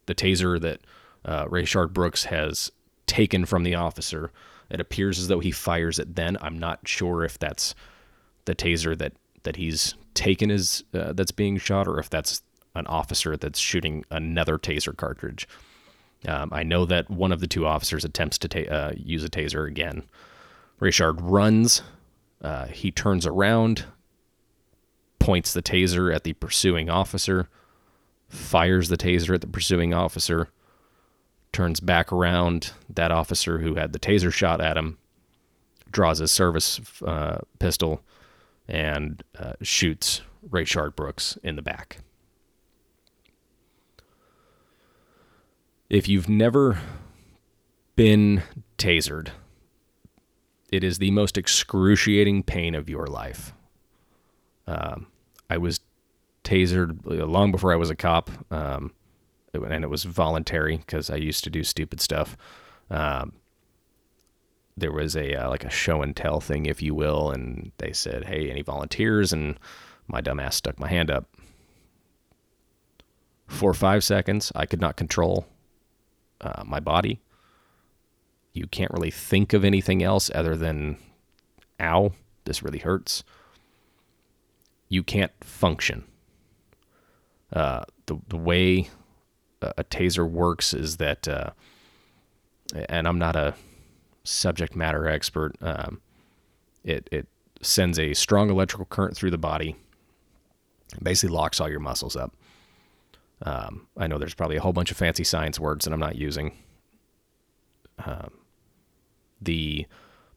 the 0.05 0.15
taser 0.15 0.60
that 0.60 0.79
uh, 1.25 1.46
Rayshard 1.46 1.93
Brooks 1.93 2.25
has 2.25 2.72
taken 3.08 3.46
from 3.46 3.63
the 3.63 3.75
officer 3.75 4.32
it 4.70 4.79
appears 4.79 5.20
as 5.20 5.27
though 5.27 5.39
he 5.39 5.51
fires 5.51 6.00
it 6.00 6.15
then 6.15 6.38
i'm 6.41 6.58
not 6.58 6.88
sure 6.88 7.24
if 7.24 7.38
that's 7.38 7.75
the 8.46 8.55
taser 8.55 8.98
that 8.98 9.13
that 9.43 9.55
he's 9.55 9.96
taken 10.13 10.50
is 10.50 10.84
uh, 10.93 11.13
that's 11.13 11.32
being 11.32 11.58
shot 11.58 11.88
or 11.88 12.00
if 12.00 12.10
that's 12.10 12.41
an 12.75 12.88
officer 12.88 13.38
that's 13.38 13.60
shooting 13.60 14.03
another 14.10 14.58
taser 14.58 14.96
cartridge 14.96 15.48
um, 16.27 16.50
I 16.51 16.63
know 16.63 16.86
that 16.86 17.10
one 17.10 17.32
of 17.32 17.39
the 17.39 17.48
two 17.48 17.65
officers 17.65 18.06
attempts 18.06 18.38
to 18.39 18.48
ta- 18.48 18.74
uh, 18.74 18.94
use 18.96 19.24
a 19.24 19.30
taser 19.30 19.68
again, 19.68 20.03
Rayshard 20.80 21.18
runs. 21.20 21.82
Uh, 22.42 22.68
he 22.68 22.92
turns 22.92 23.25
around, 23.25 23.86
points 25.20 25.53
the 25.53 25.62
taser 25.62 26.13
at 26.13 26.24
the 26.24 26.34
pursuing 26.34 26.89
officer, 26.89 27.50
fires 28.27 28.89
the 28.89 28.98
taser 28.98 29.36
at 29.36 29.42
the 29.42 29.48
pursuing 29.48 29.94
officer, 29.94 30.50
turns 31.51 31.80
back 31.80 32.12
around. 32.12 32.72
That 32.89 33.12
officer 33.12 33.60
who 33.60 33.75
had 33.75 33.94
the 33.94 34.00
taser 34.00 34.32
shot 34.32 34.62
at 34.62 34.77
him 34.77 34.98
draws 35.92 36.20
his 36.20 36.32
service 36.32 36.82
uh, 37.06 37.39
pistol 37.60 38.01
and 38.68 39.24
uh, 39.38 39.53
shoots 39.62 40.22
Rayshard 40.50 40.96
Brooks 40.96 41.38
in 41.44 41.56
the 41.56 41.62
back. 41.62 41.98
If 45.94 46.08
you've 46.08 46.28
never 46.28 46.80
been 47.96 48.42
tasered, 48.80 49.30
it 50.72 50.84
is 50.84 50.98
the 50.98 51.12
most 51.12 51.38
excruciating 51.38 52.42
pain 52.42 52.74
of 52.74 52.90
your 52.90 53.06
life. 53.06 53.54
Um, 54.66 55.06
I 55.52 55.58
was 55.58 55.82
tasered 56.44 57.02
long 57.06 57.52
before 57.52 57.72
I 57.72 57.76
was 57.76 57.92
a 57.92 57.96
cop, 57.96 58.32
um, 58.52 58.92
and 59.54 59.84
it 59.84 59.90
was 59.92 60.04
voluntary 60.04 60.78
because 60.78 61.12
I 61.12 61.18
used 61.18 61.44
to 61.44 61.52
do 61.52 61.64
stupid 61.64 62.02
stuff. 62.02 62.38
Um, 62.90 63.34
there 64.76 64.92
was 64.92 65.16
a 65.16 65.36
uh, 65.36 65.48
like 65.48 65.64
a 65.64 65.70
show 65.70 66.02
and 66.02 66.16
tell 66.16 66.40
thing, 66.40 66.66
if 66.66 66.82
you 66.82 66.96
will, 66.96 67.30
and 67.30 67.72
they 67.78 67.94
said, 67.94 68.26
"Hey, 68.26 68.50
any 68.50 68.64
volunteers?" 68.64 69.32
And 69.32 69.60
my 70.08 70.22
dumbass 70.24 70.54
stuck 70.54 70.80
my 70.80 70.88
hand 70.88 71.12
up. 71.12 71.30
For 73.46 73.76
five 73.76 74.04
seconds, 74.04 74.52
I 74.56 74.66
could 74.66 74.82
not 74.82 74.98
control 74.98 75.46
uh, 76.44 76.64
my 76.66 76.80
body. 76.80 77.20
You 78.54 78.68
can't 78.68 78.92
really 78.92 79.12
think 79.12 79.54
of 79.54 79.64
anything 79.66 80.04
else 80.04 80.30
other 80.34 80.56
than, 80.56 80.98
"Ow, 81.80 82.14
this 82.46 82.62
really 82.62 82.80
hurts." 82.80 83.24
You 84.90 85.04
can't 85.04 85.32
function. 85.44 86.04
Uh, 87.52 87.84
the 88.06 88.20
the 88.28 88.38
way 88.38 88.90
a 89.78 89.84
taser 89.84 90.30
works 90.30 90.74
is 90.74 90.98
that, 90.98 91.28
uh, 91.28 91.52
and 92.90 93.08
I'm 93.08 93.20
not 93.20 93.36
a 93.36 93.56
subject 94.24 94.76
matter 94.76 95.08
expert. 95.08 95.56
Um, 95.62 96.02
it 96.84 97.08
it 97.12 97.28
sends 97.62 97.98
a 97.98 98.14
strong 98.14 98.50
electrical 98.50 98.86
current 98.86 99.16
through 99.16 99.32
the 99.32 99.38
body, 99.38 99.76
basically 101.02 101.34
locks 101.36 101.60
all 101.60 101.70
your 101.70 101.80
muscles 101.80 102.16
up. 102.16 102.36
Um, 103.42 103.88
I 103.98 104.08
know 104.08 104.18
there's 104.18 104.34
probably 104.34 104.58
a 104.58 104.62
whole 104.62 104.74
bunch 104.74 104.92
of 104.92 104.98
fancy 104.98 105.24
science 105.24 105.60
words 105.60 105.86
that 105.86 105.94
I'm 105.94 106.00
not 106.00 106.16
using. 106.16 106.58
Um, 108.06 108.32
the 109.42 109.86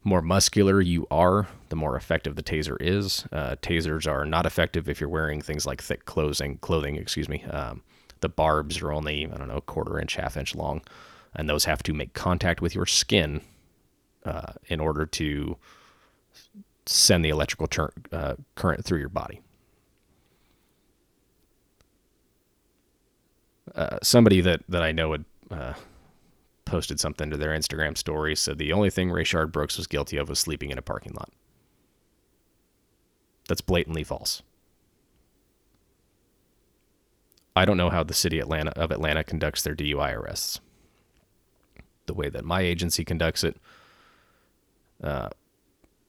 more 0.02 0.22
muscular 0.22 0.80
you 0.80 1.06
are, 1.10 1.48
the 1.68 1.76
more 1.76 1.96
effective 1.96 2.36
the 2.36 2.42
taser 2.42 2.76
is. 2.80 3.26
Uh, 3.32 3.56
tasers 3.60 4.10
are 4.10 4.24
not 4.24 4.46
effective 4.46 4.88
if 4.88 5.00
you're 5.00 5.08
wearing 5.08 5.40
things 5.40 5.66
like 5.66 5.82
thick 5.82 6.04
clothing. 6.04 6.58
Clothing, 6.58 6.96
excuse 6.96 7.28
me. 7.28 7.44
Um, 7.44 7.82
the 8.20 8.28
barbs 8.28 8.80
are 8.80 8.92
only 8.92 9.26
I 9.26 9.36
don't 9.36 9.48
know 9.48 9.60
quarter 9.60 9.98
inch, 9.98 10.16
half 10.16 10.36
inch 10.36 10.54
long, 10.54 10.82
and 11.34 11.48
those 11.48 11.64
have 11.64 11.82
to 11.84 11.92
make 11.92 12.14
contact 12.14 12.60
with 12.60 12.74
your 12.74 12.86
skin 12.86 13.40
uh, 14.24 14.52
in 14.66 14.80
order 14.80 15.06
to 15.06 15.56
send 16.86 17.24
the 17.24 17.28
electrical 17.28 17.68
uh, 18.12 18.34
current 18.54 18.84
through 18.84 19.00
your 19.00 19.08
body. 19.08 19.40
Uh, 23.74 23.98
somebody 24.02 24.40
that, 24.40 24.62
that 24.68 24.82
I 24.82 24.92
know 24.92 25.12
had 25.12 25.24
uh, 25.50 25.74
posted 26.64 27.00
something 27.00 27.30
to 27.30 27.36
their 27.36 27.50
Instagram 27.50 27.96
story 27.96 28.36
said 28.36 28.58
the 28.58 28.72
only 28.72 28.90
thing 28.90 29.10
Rayshard 29.10 29.52
Brooks 29.52 29.76
was 29.76 29.86
guilty 29.86 30.16
of 30.16 30.28
was 30.28 30.38
sleeping 30.38 30.70
in 30.70 30.78
a 30.78 30.82
parking 30.82 31.14
lot. 31.14 31.30
That's 33.48 33.60
blatantly 33.60 34.04
false. 34.04 34.42
I 37.54 37.64
don't 37.64 37.76
know 37.78 37.90
how 37.90 38.02
the 38.02 38.12
city 38.12 38.38
Atlanta 38.38 38.70
of 38.72 38.90
Atlanta 38.90 39.24
conducts 39.24 39.62
their 39.62 39.74
DUI 39.74 40.14
arrests. 40.14 40.60
The 42.04 42.14
way 42.14 42.28
that 42.28 42.44
my 42.44 42.60
agency 42.60 43.04
conducts 43.04 43.42
it, 43.44 43.56
uh, 45.02 45.30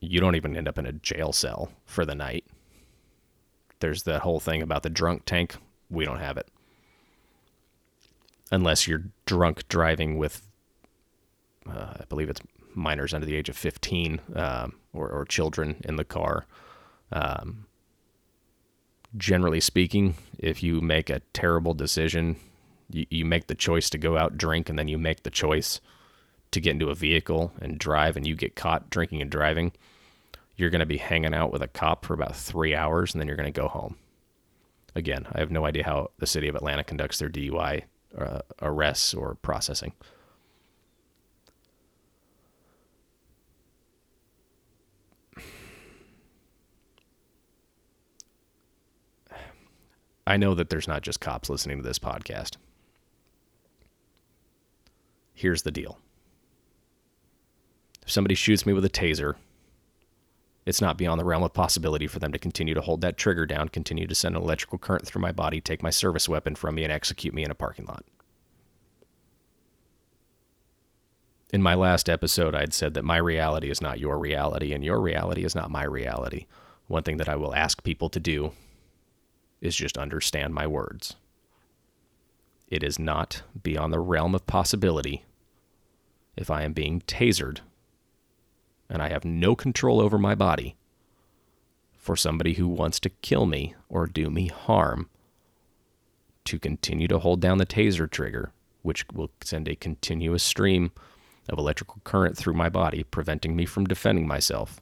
you 0.02 0.20
don't 0.20 0.36
even 0.36 0.58
end 0.58 0.68
up 0.68 0.78
in 0.78 0.86
a 0.86 0.92
jail 0.92 1.32
cell 1.32 1.72
for 1.86 2.06
the 2.06 2.16
night. 2.16 2.46
There's 3.80 4.04
that 4.04 4.22
whole 4.22 4.40
thing 4.40 4.62
about 4.62 4.84
the 4.84 4.90
drunk 4.90 5.24
tank. 5.26 5.56
We 5.90 6.04
don't 6.04 6.20
have 6.20 6.38
it. 6.38 6.50
Unless 8.52 8.88
you're 8.88 9.04
drunk 9.26 9.68
driving 9.68 10.18
with, 10.18 10.42
uh, 11.70 11.94
I 12.00 12.04
believe 12.08 12.30
it's 12.30 12.42
minors 12.74 13.14
under 13.14 13.26
the 13.26 13.36
age 13.36 13.50
of 13.50 13.58
15 13.58 14.22
um, 14.36 14.76
or, 14.94 15.10
or, 15.10 15.26
children 15.26 15.78
in 15.84 15.96
the 15.96 16.06
car. 16.06 16.46
Um, 17.12 17.66
generally 19.18 19.60
speaking, 19.60 20.16
if 20.38 20.62
you 20.62 20.80
make 20.80 21.10
a 21.10 21.22
terrible 21.34 21.74
decision, 21.74 22.38
you, 22.90 23.06
you 23.10 23.26
make 23.26 23.48
the 23.48 23.56
choice 23.56 23.90
to 23.90 23.98
go 23.98 24.18
out 24.18 24.38
drink 24.38 24.70
and 24.70 24.78
then 24.78 24.88
you 24.88 24.98
make 24.98 25.24
the 25.24 25.32
choice 25.32 25.82
to 26.52 26.62
get 26.62 26.72
into 26.72 26.90
a 26.90 26.96
vehicle 26.96 27.52
and 27.60 27.80
drive 27.80 28.16
and 28.16 28.26
you 28.26 28.36
get 28.36 28.56
caught 28.56 28.90
drinking 28.90 29.22
and 29.22 29.32
driving, 29.32 29.74
you're 30.56 30.70
going 30.70 30.80
to 30.80 30.86
be 30.86 30.98
hanging 30.98 31.34
out 31.34 31.52
with 31.52 31.62
a 31.62 31.68
cop 31.68 32.06
for 32.06 32.14
about 32.14 32.36
three 32.36 32.76
hours 32.76 33.14
and 33.14 33.20
then 33.20 33.28
you're 33.28 33.38
going 33.38 33.52
to 33.52 33.62
go 33.62 33.68
home. 33.68 33.98
Again, 34.96 35.28
I 35.32 35.40
have 35.40 35.52
no 35.52 35.66
idea 35.66 35.84
how 35.84 36.12
the 36.18 36.26
city 36.26 36.48
of 36.48 36.56
Atlanta 36.56 36.84
conducts 36.84 37.20
their 37.20 37.30
DUI 37.30 37.84
uh, 38.18 38.40
arrests 38.62 39.14
or 39.14 39.36
processing. 39.36 39.94
I 50.28 50.36
know 50.36 50.54
that 50.56 50.70
there's 50.70 50.90
not 50.90 51.04
just 51.04 51.22
cops 51.22 51.50
listening 51.50 51.78
to 51.78 51.84
this 51.84 52.00
podcast. 52.00 52.58
Here's 55.34 55.62
the 55.62 55.72
deal 55.72 55.98
if 58.04 58.12
somebody 58.12 58.36
shoots 58.36 58.66
me 58.66 58.74
with 58.74 58.84
a 58.84 58.90
taser, 58.90 59.36
it's 60.68 60.82
not 60.82 60.98
beyond 60.98 61.18
the 61.18 61.24
realm 61.24 61.44
of 61.44 61.54
possibility 61.54 62.08
for 62.08 62.20
them 62.20 62.34
to 62.34 62.38
continue 62.38 62.74
to 62.74 62.82
hold 62.82 63.00
that 63.00 63.16
trigger 63.16 63.46
down, 63.46 63.70
continue 63.70 64.06
to 64.06 64.14
send 64.14 64.36
an 64.36 64.42
electrical 64.42 64.78
current 64.78 65.08
through 65.08 65.22
my 65.22 65.32
body, 65.32 65.62
take 65.62 65.82
my 65.82 65.90
service 65.90 66.28
weapon 66.28 66.56
from 66.56 66.76
me, 66.76 66.84
and 66.84 66.92
execute 66.92 67.34
me 67.34 67.46
in 67.46 67.50
a 67.50 67.56
parking 67.56 67.86
lot. 67.86 68.04
In 71.54 71.64
my 71.64 71.74
last 71.74 72.10
episode, 72.10 72.54
I'd 72.54 72.74
said 72.74 72.96
that 72.96 73.06
my 73.06 73.16
reality 73.16 73.70
is 73.70 73.80
not 73.80 74.02
your 74.02 74.20
reality, 74.20 74.74
and 74.74 74.84
your 74.84 75.00
reality 75.00 75.46
is 75.46 75.56
not 75.56 75.72
my 75.72 75.86
reality. 75.86 76.48
One 76.88 77.04
thing 77.04 77.16
that 77.16 77.30
I 77.30 77.38
will 77.38 77.56
ask 77.56 77.82
people 77.82 78.10
to 78.10 78.20
do 78.20 78.52
is 79.62 79.74
just 79.74 79.98
understand 79.98 80.54
my 80.54 80.68
words. 80.68 81.16
It 82.68 82.84
is 82.84 83.00
not 83.00 83.42
beyond 83.64 83.94
the 83.94 84.02
realm 84.02 84.36
of 84.36 84.46
possibility 84.46 85.24
if 86.36 86.52
I 86.52 86.64
am 86.64 86.74
being 86.74 87.00
tasered 87.08 87.62
and 88.90 89.02
I 89.02 89.10
have 89.10 89.26
no 89.26 89.56
control 89.56 90.00
over 90.00 90.18
my 90.18 90.36
body 90.36 90.76
for 91.98 92.16
somebody 92.16 92.54
who 92.54 92.68
wants 92.68 93.00
to 93.02 93.10
kill 93.10 93.46
me 93.46 93.76
or 93.90 94.08
do 94.08 94.30
me 94.30 94.48
harm 94.48 95.10
to 96.46 96.58
continue 96.58 97.08
to 97.10 97.20
hold 97.20 97.42
down 97.42 97.58
the 97.58 97.66
taser 97.66 98.10
trigger, 98.10 98.52
which 98.82 99.06
will 99.14 99.30
send 99.44 99.68
a 99.68 99.76
continuous 99.76 100.44
stream 100.44 100.92
of 101.50 101.60
electrical 101.60 102.02
current 102.06 102.38
through 102.38 102.54
my 102.54 102.70
body, 102.70 103.04
preventing 103.04 103.56
me 103.56 103.66
from 103.66 103.86
defending 103.86 104.26
myself. 104.26 104.80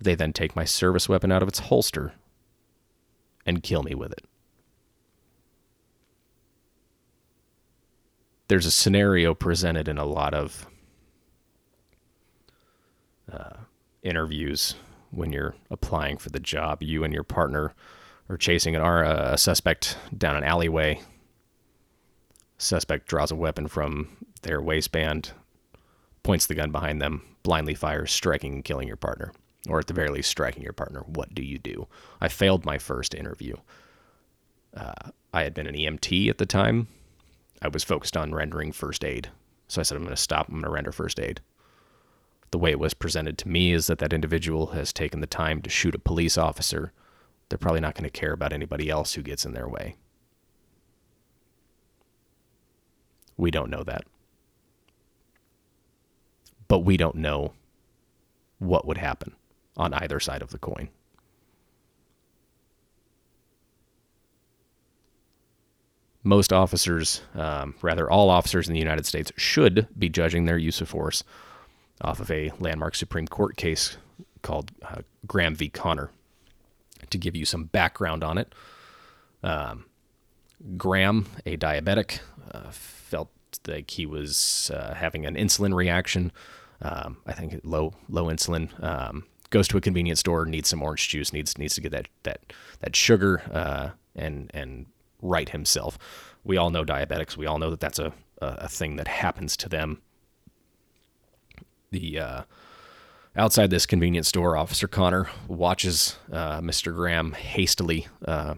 They 0.00 0.14
then 0.14 0.32
take 0.32 0.54
my 0.54 0.64
service 0.64 1.08
weapon 1.08 1.32
out 1.32 1.42
of 1.42 1.48
its 1.48 1.58
holster 1.58 2.12
and 3.46 3.62
kill 3.62 3.82
me 3.82 3.94
with 3.94 4.12
it. 4.12 4.24
There's 8.48 8.66
a 8.66 8.70
scenario 8.70 9.34
presented 9.34 9.88
in 9.88 9.98
a 9.98 10.04
lot 10.04 10.34
of 10.34 10.66
uh, 13.32 13.56
interviews 14.02 14.74
when 15.10 15.32
you're 15.32 15.54
applying 15.70 16.18
for 16.18 16.30
the 16.30 16.40
job. 16.40 16.82
You 16.82 17.04
and 17.04 17.12
your 17.12 17.24
partner 17.24 17.74
are 18.28 18.36
chasing 18.36 18.76
an, 18.76 18.82
uh, 18.82 19.30
a 19.32 19.38
suspect 19.38 19.96
down 20.16 20.36
an 20.36 20.44
alleyway. 20.44 21.00
Suspect 22.58 23.06
draws 23.06 23.30
a 23.30 23.36
weapon 23.36 23.68
from 23.68 24.08
their 24.42 24.60
waistband, 24.60 25.32
points 26.22 26.46
the 26.46 26.54
gun 26.54 26.72
behind 26.72 27.00
them, 27.00 27.22
blindly 27.42 27.74
fires, 27.74 28.12
striking 28.12 28.54
and 28.54 28.64
killing 28.64 28.88
your 28.88 28.96
partner, 28.96 29.32
or 29.68 29.78
at 29.78 29.86
the 29.86 29.94
very 29.94 30.08
least, 30.08 30.30
striking 30.30 30.62
your 30.62 30.72
partner. 30.72 31.00
What 31.06 31.34
do 31.34 31.42
you 31.42 31.58
do? 31.58 31.86
I 32.20 32.28
failed 32.28 32.64
my 32.64 32.78
first 32.78 33.14
interview. 33.14 33.56
Uh, 34.76 35.10
I 35.32 35.44
had 35.44 35.54
been 35.54 35.66
an 35.66 35.74
EMT 35.74 36.28
at 36.28 36.38
the 36.38 36.46
time. 36.46 36.88
I 37.62 37.68
was 37.68 37.84
focused 37.84 38.16
on 38.16 38.34
rendering 38.34 38.72
first 38.72 39.04
aid. 39.04 39.30
So 39.68 39.80
I 39.80 39.84
said, 39.84 39.96
I'm 39.96 40.04
going 40.04 40.14
to 40.14 40.20
stop. 40.20 40.48
I'm 40.48 40.54
going 40.54 40.64
to 40.64 40.70
render 40.70 40.92
first 40.92 41.20
aid 41.20 41.40
the 42.50 42.58
way 42.58 42.70
it 42.70 42.78
was 42.78 42.94
presented 42.94 43.36
to 43.38 43.48
me 43.48 43.72
is 43.72 43.86
that 43.86 43.98
that 43.98 44.12
individual 44.12 44.68
has 44.68 44.92
taken 44.92 45.20
the 45.20 45.26
time 45.26 45.60
to 45.62 45.70
shoot 45.70 45.94
a 45.94 45.98
police 45.98 46.38
officer. 46.38 46.92
They're 47.48 47.58
probably 47.58 47.80
not 47.80 47.94
going 47.94 48.04
to 48.04 48.10
care 48.10 48.32
about 48.32 48.52
anybody 48.52 48.88
else 48.88 49.14
who 49.14 49.22
gets 49.22 49.44
in 49.44 49.52
their 49.52 49.68
way. 49.68 49.96
We 53.36 53.50
don't 53.50 53.70
know 53.70 53.84
that. 53.84 54.04
But 56.66 56.80
we 56.80 56.96
don't 56.96 57.16
know 57.16 57.52
what 58.58 58.86
would 58.86 58.98
happen 58.98 59.34
on 59.76 59.94
either 59.94 60.20
side 60.20 60.42
of 60.42 60.50
the 60.50 60.58
coin. 60.58 60.88
Most 66.24 66.52
officers, 66.52 67.22
um, 67.34 67.74
rather, 67.80 68.10
all 68.10 68.28
officers 68.28 68.68
in 68.68 68.74
the 68.74 68.80
United 68.80 69.06
States, 69.06 69.32
should 69.36 69.86
be 69.96 70.08
judging 70.08 70.44
their 70.44 70.58
use 70.58 70.80
of 70.80 70.88
force 70.88 71.22
off 72.00 72.20
of 72.20 72.30
a 72.30 72.52
landmark 72.58 72.94
Supreme 72.94 73.26
Court 73.26 73.56
case 73.56 73.96
called 74.42 74.70
uh, 74.82 75.02
Graham 75.26 75.54
v. 75.54 75.68
Connor. 75.68 76.10
To 77.10 77.18
give 77.18 77.34
you 77.34 77.46
some 77.46 77.64
background 77.64 78.22
on 78.22 78.36
it, 78.36 78.54
um, 79.42 79.86
Graham, 80.76 81.26
a 81.46 81.56
diabetic, 81.56 82.18
uh, 82.52 82.70
felt 82.70 83.30
like 83.66 83.90
he 83.90 84.04
was 84.04 84.70
uh, 84.74 84.94
having 84.94 85.24
an 85.24 85.34
insulin 85.34 85.74
reaction. 85.74 86.32
Um, 86.82 87.18
I 87.26 87.32
think 87.32 87.60
low 87.64 87.94
low 88.08 88.26
insulin 88.26 88.82
um, 88.82 89.24
goes 89.50 89.68
to 89.68 89.78
a 89.78 89.80
convenience 89.80 90.20
store, 90.20 90.44
needs 90.44 90.68
some 90.68 90.82
orange 90.82 91.08
juice, 91.08 91.32
needs 91.32 91.56
needs 91.56 91.74
to 91.76 91.80
get 91.80 91.92
that 91.92 92.08
that 92.24 92.52
that 92.80 92.94
sugar 92.94 93.42
uh, 93.52 93.90
and 94.14 94.50
and 94.52 94.86
right 95.22 95.48
himself. 95.48 95.98
We 96.44 96.56
all 96.56 96.70
know 96.70 96.84
diabetics. 96.84 97.36
We 97.36 97.46
all 97.46 97.58
know 97.58 97.70
that 97.70 97.80
that's 97.80 97.98
a 97.98 98.12
a, 98.40 98.68
thing 98.68 98.96
that 98.96 99.08
happens 99.08 99.56
to 99.58 99.68
them. 99.68 100.00
The 101.90 102.18
uh, 102.18 102.42
outside 103.36 103.70
this 103.70 103.86
convenience 103.86 104.28
store, 104.28 104.56
Officer 104.56 104.88
Connor 104.88 105.28
watches 105.46 106.16
uh, 106.30 106.60
Mr. 106.60 106.94
Graham 106.94 107.32
hastily 107.32 108.06
uh, 108.24 108.54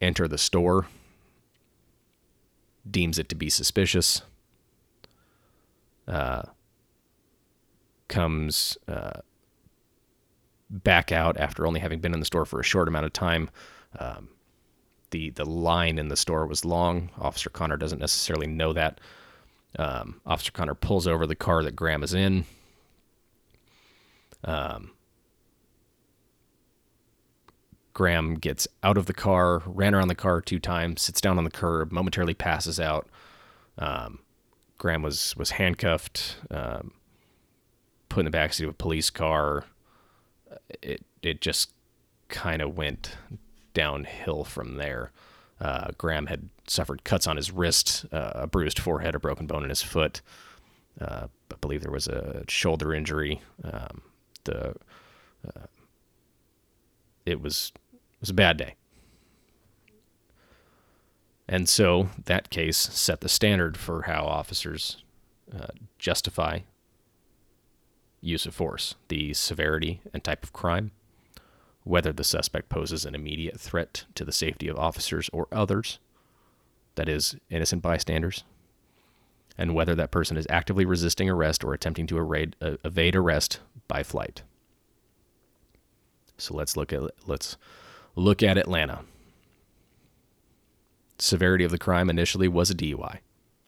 enter 0.00 0.26
the 0.28 0.38
store, 0.38 0.86
deems 2.88 3.18
it 3.18 3.28
to 3.28 3.34
be 3.34 3.50
suspicious. 3.50 4.22
Uh, 6.06 6.42
comes 8.08 8.78
uh, 8.88 9.20
back 10.70 11.12
out 11.12 11.36
after 11.38 11.66
only 11.66 11.80
having 11.80 12.00
been 12.00 12.14
in 12.14 12.20
the 12.20 12.26
store 12.26 12.46
for 12.46 12.60
a 12.60 12.64
short 12.64 12.88
amount 12.88 13.04
of 13.04 13.12
time. 13.12 13.50
Um, 13.98 14.30
the 15.10 15.30
the 15.30 15.44
line 15.44 15.98
in 15.98 16.08
the 16.08 16.16
store 16.16 16.46
was 16.46 16.64
long. 16.64 17.10
Officer 17.18 17.50
Connor 17.50 17.76
doesn't 17.76 17.98
necessarily 17.98 18.46
know 18.46 18.72
that. 18.72 19.00
Um, 19.76 20.20
Officer 20.24 20.52
Connor 20.52 20.74
pulls 20.74 21.06
over 21.06 21.26
the 21.26 21.34
car 21.34 21.62
that 21.62 21.76
Graham 21.76 22.02
is 22.02 22.14
in. 22.14 22.44
Um, 24.44 24.92
Graham 27.92 28.34
gets 28.36 28.68
out 28.82 28.96
of 28.96 29.06
the 29.06 29.12
car, 29.12 29.62
ran 29.66 29.94
around 29.94 30.08
the 30.08 30.14
car 30.14 30.40
two 30.40 30.60
times, 30.60 31.02
sits 31.02 31.20
down 31.20 31.36
on 31.36 31.44
the 31.44 31.50
curb, 31.50 31.90
momentarily 31.90 32.34
passes 32.34 32.78
out. 32.78 33.08
Um, 33.76 34.20
Graham 34.78 35.02
was 35.02 35.36
was 35.36 35.50
handcuffed, 35.50 36.36
um, 36.50 36.92
put 38.08 38.20
in 38.24 38.30
the 38.30 38.36
backseat 38.36 38.62
of 38.62 38.70
a 38.70 38.74
police 38.74 39.10
car. 39.10 39.64
It 40.80 41.04
it 41.22 41.40
just 41.40 41.72
kind 42.28 42.62
of 42.62 42.76
went 42.76 43.16
downhill 43.74 44.44
from 44.44 44.76
there. 44.76 45.10
Uh, 45.60 45.88
Graham 45.98 46.26
had 46.26 46.48
suffered 46.66 47.04
cuts 47.04 47.26
on 47.26 47.36
his 47.36 47.50
wrist, 47.50 48.06
uh, 48.12 48.32
a 48.34 48.46
bruised 48.46 48.78
forehead, 48.78 49.14
a 49.14 49.18
broken 49.18 49.46
bone 49.46 49.64
in 49.64 49.70
his 49.70 49.82
foot. 49.82 50.20
Uh, 51.00 51.26
I 51.52 51.56
believe 51.60 51.82
there 51.82 51.92
was 51.92 52.06
a 52.06 52.44
shoulder 52.48 52.94
injury. 52.94 53.40
Um, 53.64 54.02
the 54.44 54.74
uh, 55.46 55.66
it 57.26 57.40
was 57.40 57.72
it 57.92 58.20
was 58.20 58.30
a 58.30 58.34
bad 58.34 58.56
day, 58.56 58.74
and 61.48 61.68
so 61.68 62.08
that 62.24 62.50
case 62.50 62.76
set 62.76 63.20
the 63.20 63.28
standard 63.28 63.76
for 63.76 64.02
how 64.02 64.24
officers 64.24 65.02
uh, 65.54 65.68
justify 65.98 66.60
use 68.20 68.46
of 68.46 68.54
force, 68.54 68.94
the 69.08 69.32
severity 69.34 70.00
and 70.12 70.24
type 70.24 70.42
of 70.42 70.52
crime, 70.52 70.90
whether 71.88 72.12
the 72.12 72.24
suspect 72.24 72.68
poses 72.68 73.06
an 73.06 73.14
immediate 73.14 73.58
threat 73.58 74.04
to 74.14 74.24
the 74.24 74.32
safety 74.32 74.68
of 74.68 74.78
officers 74.78 75.30
or 75.32 75.48
others, 75.50 75.98
that 76.96 77.08
is, 77.08 77.36
innocent 77.48 77.80
bystanders, 77.80 78.44
and 79.56 79.74
whether 79.74 79.94
that 79.94 80.10
person 80.10 80.36
is 80.36 80.46
actively 80.50 80.84
resisting 80.84 81.30
arrest 81.30 81.64
or 81.64 81.72
attempting 81.72 82.06
to 82.06 82.20
evade, 82.20 82.54
uh, 82.60 82.76
evade 82.84 83.16
arrest 83.16 83.60
by 83.88 84.02
flight. 84.02 84.42
So 86.36 86.54
let's 86.54 86.76
look 86.76 86.92
at 86.92 87.02
let's 87.26 87.56
look 88.14 88.42
at 88.42 88.58
Atlanta. 88.58 89.00
Severity 91.18 91.64
of 91.64 91.70
the 91.70 91.78
crime 91.78 92.10
initially 92.10 92.46
was 92.48 92.70
a 92.70 92.74
DUI. 92.74 93.18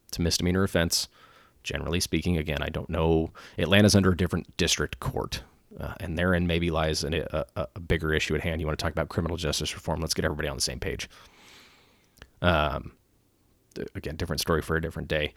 It's 0.09 0.19
a 0.19 0.23
misdemeanor 0.23 0.63
offense 0.63 1.09
generally 1.63 2.01
speaking. 2.01 2.37
Again, 2.37 2.63
I 2.63 2.69
don't 2.69 2.91
know. 2.91 3.31
Atlanta's 3.59 3.95
under 3.95 4.13
a 4.13 4.17
different 4.17 4.57
district 4.57 5.01
court, 5.01 5.43
uh, 5.79 5.95
and 6.01 6.19
therein 6.19 6.47
maybe 6.47 6.71
lies 6.71 7.05
an, 7.05 7.15
a, 7.15 7.45
a, 7.57 7.81
bigger 7.81 8.13
issue 8.13 8.35
at 8.35 8.41
hand. 8.41 8.61
You 8.61 8.67
want 8.67 8.79
to 8.79 8.83
talk 8.83 8.93
about 8.93 9.09
criminal 9.09 9.37
justice 9.37 9.75
reform? 9.75 10.01
Let's 10.01 10.15
get 10.15 10.25
everybody 10.25 10.49
on 10.49 10.57
the 10.57 10.63
same 10.63 10.81
page. 10.81 11.09
Um, 12.43 12.93
again, 13.95 14.17
different 14.17 14.41
story 14.41 14.63
for 14.63 14.77
a 14.77 14.83
different 14.83 15.09
day. 15.09 15.33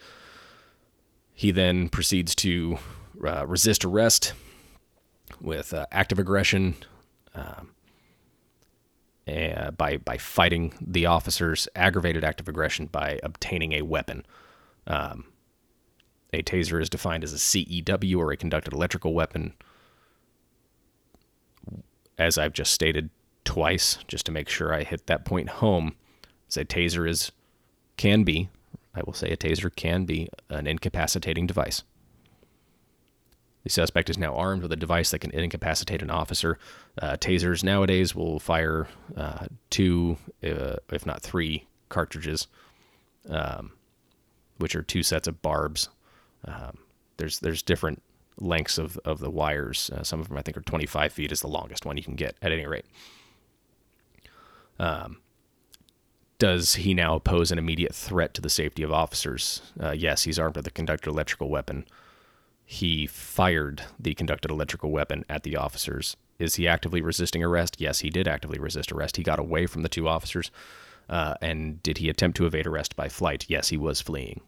He 1.32 1.50
then 1.50 1.88
proceeds 1.88 2.34
to 2.36 2.78
uh, 3.24 3.46
resist 3.46 3.84
arrest 3.84 4.32
with 5.40 5.72
uh, 5.72 5.86
active 5.92 6.18
aggression. 6.18 6.76
Um, 7.34 7.70
uh, 9.26 9.70
by 9.70 9.96
by 9.96 10.18
fighting 10.18 10.74
the 10.80 11.06
officers, 11.06 11.66
aggravated 11.74 12.24
active 12.24 12.46
aggression 12.46 12.86
by 12.86 13.18
obtaining 13.22 13.72
a 13.72 13.82
weapon. 13.82 14.26
Um, 14.86 15.24
a 16.32 16.42
taser 16.42 16.80
is 16.80 16.90
defined 16.90 17.24
as 17.24 17.32
a 17.32 17.36
CEW 17.36 18.18
or 18.18 18.32
a 18.32 18.36
conducted 18.36 18.74
electrical 18.74 19.14
weapon. 19.14 19.54
As 22.18 22.38
I've 22.38 22.52
just 22.52 22.72
stated 22.72 23.10
twice, 23.44 23.98
just 24.08 24.26
to 24.26 24.32
make 24.32 24.48
sure 24.48 24.72
I 24.72 24.84
hit 24.84 25.06
that 25.06 25.24
point 25.24 25.48
home, 25.48 25.94
is 26.48 26.56
a 26.56 26.64
taser 26.64 27.08
is 27.08 27.32
can 27.96 28.24
be, 28.24 28.48
I 28.94 29.02
will 29.04 29.12
say 29.12 29.30
a 29.30 29.36
taser 29.36 29.74
can 29.74 30.04
be 30.04 30.28
an 30.48 30.66
incapacitating 30.66 31.46
device. 31.46 31.82
The 33.64 33.70
suspect 33.70 34.10
is 34.10 34.18
now 34.18 34.34
armed 34.34 34.62
with 34.62 34.72
a 34.72 34.76
device 34.76 35.10
that 35.10 35.20
can 35.20 35.30
incapacitate 35.30 36.02
an 36.02 36.10
officer. 36.10 36.58
Uh, 37.00 37.16
tasers 37.16 37.64
nowadays 37.64 38.14
will 38.14 38.38
fire 38.38 38.88
uh, 39.16 39.46
two, 39.70 40.18
uh, 40.42 40.76
if 40.92 41.06
not 41.06 41.22
three, 41.22 41.66
cartridges, 41.88 42.46
um, 43.30 43.72
which 44.58 44.76
are 44.76 44.82
two 44.82 45.02
sets 45.02 45.26
of 45.26 45.40
barbs 45.40 45.88
um, 46.46 46.78
there's 47.16 47.38
there's 47.40 47.62
different 47.62 48.02
lengths 48.38 48.78
of, 48.78 48.98
of 49.04 49.20
the 49.20 49.30
wires. 49.30 49.90
Uh, 49.90 50.02
some 50.02 50.20
of 50.20 50.28
them 50.28 50.36
I 50.36 50.42
think 50.42 50.56
are 50.56 50.62
25 50.62 51.12
feet 51.12 51.32
is 51.32 51.40
the 51.40 51.48
longest 51.48 51.84
one 51.84 51.96
you 51.96 52.02
can 52.02 52.14
get 52.14 52.36
at 52.42 52.52
any 52.52 52.66
rate. 52.66 52.86
Um, 54.78 55.18
does 56.38 56.74
he 56.74 56.94
now 56.94 57.18
pose 57.18 57.52
an 57.52 57.58
immediate 57.58 57.94
threat 57.94 58.34
to 58.34 58.40
the 58.40 58.50
safety 58.50 58.82
of 58.82 58.92
officers? 58.92 59.62
Uh, 59.80 59.92
yes, 59.92 60.24
he's 60.24 60.38
armed 60.38 60.56
with 60.56 60.66
a 60.66 60.70
conducted 60.70 61.08
electrical 61.08 61.48
weapon. 61.48 61.86
He 62.66 63.06
fired 63.06 63.82
the 63.98 64.14
conducted 64.14 64.50
electrical 64.50 64.90
weapon 64.90 65.24
at 65.28 65.42
the 65.42 65.56
officers. 65.56 66.16
Is 66.38 66.56
he 66.56 66.66
actively 66.66 67.00
resisting 67.00 67.44
arrest? 67.44 67.80
Yes, 67.80 68.00
he 68.00 68.10
did 68.10 68.26
actively 68.26 68.58
resist 68.58 68.90
arrest. 68.90 69.16
He 69.16 69.22
got 69.22 69.38
away 69.38 69.66
from 69.66 69.82
the 69.82 69.88
two 69.88 70.08
officers. 70.08 70.50
Uh, 71.08 71.34
and 71.40 71.82
did 71.82 71.98
he 71.98 72.08
attempt 72.08 72.36
to 72.38 72.46
evade 72.46 72.66
arrest 72.66 72.96
by 72.96 73.08
flight? 73.08 73.44
Yes, 73.48 73.68
he 73.68 73.76
was 73.76 74.00
fleeing. 74.00 74.40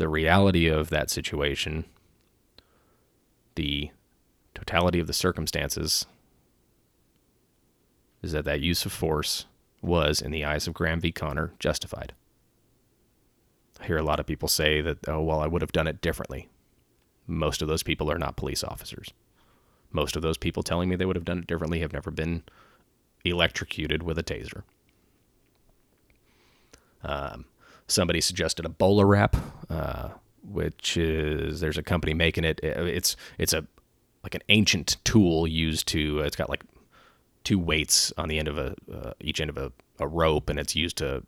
The 0.00 0.08
reality 0.08 0.66
of 0.66 0.88
that 0.88 1.10
situation, 1.10 1.84
the 3.54 3.90
totality 4.54 4.98
of 4.98 5.06
the 5.06 5.12
circumstances, 5.12 6.06
is 8.22 8.32
that 8.32 8.46
that 8.46 8.62
use 8.62 8.86
of 8.86 8.92
force 8.92 9.44
was, 9.82 10.22
in 10.22 10.30
the 10.30 10.42
eyes 10.42 10.66
of 10.66 10.72
Graham 10.72 11.02
v. 11.02 11.12
Connor, 11.12 11.52
justified. 11.58 12.14
I 13.78 13.84
hear 13.84 13.98
a 13.98 14.02
lot 14.02 14.18
of 14.18 14.26
people 14.26 14.48
say 14.48 14.80
that, 14.80 15.06
oh, 15.06 15.20
well, 15.20 15.40
I 15.40 15.46
would 15.46 15.60
have 15.60 15.72
done 15.72 15.86
it 15.86 16.00
differently. 16.00 16.48
Most 17.26 17.60
of 17.60 17.68
those 17.68 17.82
people 17.82 18.10
are 18.10 18.18
not 18.18 18.36
police 18.36 18.64
officers. 18.64 19.12
Most 19.92 20.16
of 20.16 20.22
those 20.22 20.38
people 20.38 20.62
telling 20.62 20.88
me 20.88 20.96
they 20.96 21.04
would 21.04 21.16
have 21.16 21.26
done 21.26 21.40
it 21.40 21.46
differently 21.46 21.80
have 21.80 21.92
never 21.92 22.10
been 22.10 22.42
electrocuted 23.22 24.02
with 24.02 24.18
a 24.18 24.22
taser. 24.22 24.62
Um, 27.02 27.44
somebody 27.90 28.20
suggested 28.20 28.64
a 28.64 28.68
BolaWrap, 28.68 29.40
uh, 29.68 30.08
which 30.42 30.96
is 30.96 31.60
there's 31.60 31.78
a 31.78 31.82
company 31.82 32.14
making 32.14 32.44
it. 32.44 32.60
It's 32.62 33.16
it's 33.38 33.52
a 33.52 33.66
like 34.22 34.34
an 34.34 34.42
ancient 34.48 34.96
tool 35.04 35.46
used 35.46 35.88
to. 35.88 36.20
Uh, 36.20 36.24
it's 36.24 36.36
got 36.36 36.48
like 36.48 36.64
two 37.44 37.58
weights 37.58 38.12
on 38.16 38.28
the 38.28 38.38
end 38.38 38.48
of 38.48 38.58
a 38.58 38.74
uh, 38.92 39.12
each 39.20 39.40
end 39.40 39.50
of 39.50 39.58
a, 39.58 39.72
a 39.98 40.06
rope, 40.06 40.48
and 40.48 40.58
it's 40.58 40.76
used 40.76 40.96
to 40.98 41.22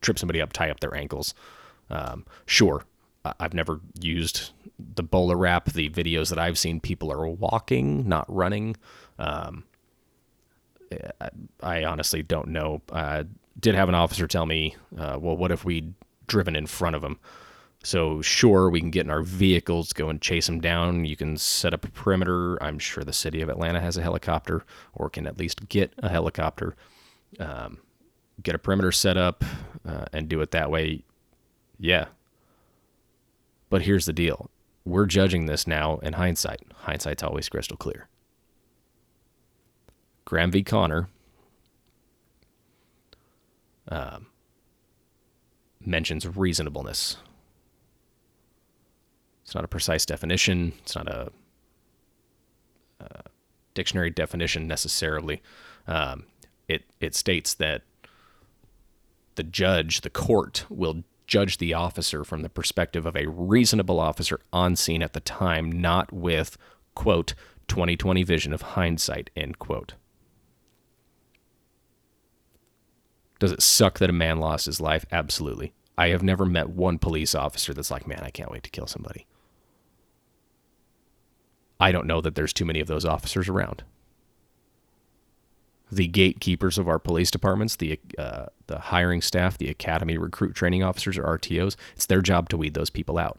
trip 0.00 0.18
somebody 0.18 0.40
up, 0.40 0.52
tie 0.52 0.70
up 0.70 0.80
their 0.80 0.94
ankles. 0.94 1.34
Um, 1.90 2.26
sure, 2.46 2.84
I've 3.40 3.54
never 3.54 3.80
used 4.00 4.50
the 4.78 5.02
bowler 5.02 5.36
BolaWrap. 5.36 5.72
The 5.72 5.88
videos 5.90 6.28
that 6.30 6.38
I've 6.38 6.58
seen, 6.58 6.80
people 6.80 7.10
are 7.12 7.26
walking, 7.26 8.08
not 8.08 8.26
running. 8.28 8.76
Um, 9.18 9.64
I 11.62 11.84
honestly 11.84 12.22
don't 12.22 12.48
know. 12.48 12.82
Did 13.60 13.74
have 13.74 13.88
an 13.88 13.94
officer 13.96 14.28
tell 14.28 14.46
me, 14.46 14.76
uh, 14.96 15.18
well, 15.20 15.36
what 15.36 15.50
if 15.50 15.64
we 15.64 15.92
driven 16.28 16.54
in 16.54 16.66
front 16.66 16.94
of 16.94 17.02
them. 17.02 17.18
So 17.82 18.22
sure, 18.22 18.68
we 18.68 18.80
can 18.80 18.90
get 18.90 19.04
in 19.04 19.10
our 19.10 19.22
vehicles, 19.22 19.92
go 19.92 20.08
and 20.08 20.20
chase 20.20 20.46
them 20.46 20.60
down. 20.60 21.04
You 21.04 21.16
can 21.16 21.36
set 21.36 21.72
up 21.72 21.84
a 21.84 21.90
perimeter. 21.90 22.62
I'm 22.62 22.78
sure 22.78 23.04
the 23.04 23.12
city 23.12 23.40
of 23.40 23.48
Atlanta 23.48 23.80
has 23.80 23.96
a 23.96 24.02
helicopter, 24.02 24.64
or 24.94 25.08
can 25.08 25.26
at 25.26 25.38
least 25.38 25.68
get 25.68 25.92
a 25.98 26.08
helicopter. 26.08 26.74
Um, 27.38 27.78
get 28.42 28.54
a 28.54 28.58
perimeter 28.58 28.92
set 28.92 29.16
up 29.16 29.44
uh, 29.86 30.06
and 30.12 30.28
do 30.28 30.40
it 30.40 30.50
that 30.52 30.70
way. 30.70 31.04
Yeah. 31.78 32.06
But 33.70 33.82
here's 33.82 34.06
the 34.06 34.12
deal: 34.12 34.50
we're 34.84 35.06
judging 35.06 35.46
this 35.46 35.66
now 35.66 35.98
in 35.98 36.14
hindsight. 36.14 36.62
Hindsight's 36.74 37.22
always 37.22 37.48
crystal 37.48 37.76
clear. 37.76 38.08
Graham 40.24 40.50
v. 40.50 40.62
Connor. 40.62 41.08
Um, 43.90 44.26
mentions 45.84 46.26
reasonableness. 46.26 47.16
It's 49.44 49.54
not 49.54 49.64
a 49.64 49.68
precise 49.68 50.04
definition. 50.04 50.72
It's 50.80 50.94
not 50.94 51.08
a, 51.08 51.32
a 53.00 53.22
dictionary 53.74 54.10
definition 54.10 54.66
necessarily. 54.66 55.40
Um, 55.86 56.24
it 56.68 56.84
it 57.00 57.14
states 57.14 57.54
that 57.54 57.82
the 59.36 59.42
judge, 59.42 60.02
the 60.02 60.10
court, 60.10 60.66
will 60.68 61.04
judge 61.26 61.58
the 61.58 61.72
officer 61.74 62.24
from 62.24 62.42
the 62.42 62.48
perspective 62.48 63.06
of 63.06 63.16
a 63.16 63.26
reasonable 63.26 64.00
officer 64.00 64.40
on 64.52 64.76
scene 64.76 65.02
at 65.02 65.12
the 65.12 65.20
time, 65.20 65.70
not 65.70 66.12
with 66.12 66.58
quote 66.94 67.34
2020 67.68 68.22
vision 68.24 68.52
of 68.52 68.62
hindsight 68.62 69.30
end 69.36 69.58
quote. 69.58 69.94
Does 73.38 73.52
it 73.52 73.62
suck 73.62 73.98
that 73.98 74.10
a 74.10 74.12
man 74.12 74.38
lost 74.38 74.66
his 74.66 74.80
life? 74.80 75.06
Absolutely. 75.12 75.72
I 75.96 76.08
have 76.08 76.22
never 76.22 76.44
met 76.44 76.70
one 76.70 76.98
police 76.98 77.34
officer 77.34 77.74
that's 77.74 77.90
like, 77.90 78.06
man, 78.06 78.20
I 78.22 78.30
can't 78.30 78.50
wait 78.50 78.62
to 78.64 78.70
kill 78.70 78.86
somebody. 78.86 79.26
I 81.80 81.92
don't 81.92 82.06
know 82.06 82.20
that 82.20 82.34
there's 82.34 82.52
too 82.52 82.64
many 82.64 82.80
of 82.80 82.88
those 82.88 83.04
officers 83.04 83.48
around. 83.48 83.84
The 85.90 86.06
gatekeepers 86.06 86.76
of 86.76 86.88
our 86.88 86.98
police 86.98 87.30
departments, 87.30 87.76
the 87.76 87.98
uh, 88.18 88.46
the 88.66 88.78
hiring 88.78 89.22
staff, 89.22 89.56
the 89.56 89.70
academy 89.70 90.18
recruit 90.18 90.54
training 90.54 90.82
officers 90.82 91.16
or 91.16 91.22
RTOs, 91.24 91.76
it's 91.94 92.06
their 92.06 92.20
job 92.20 92.48
to 92.50 92.56
weed 92.58 92.74
those 92.74 92.90
people 92.90 93.16
out. 93.16 93.38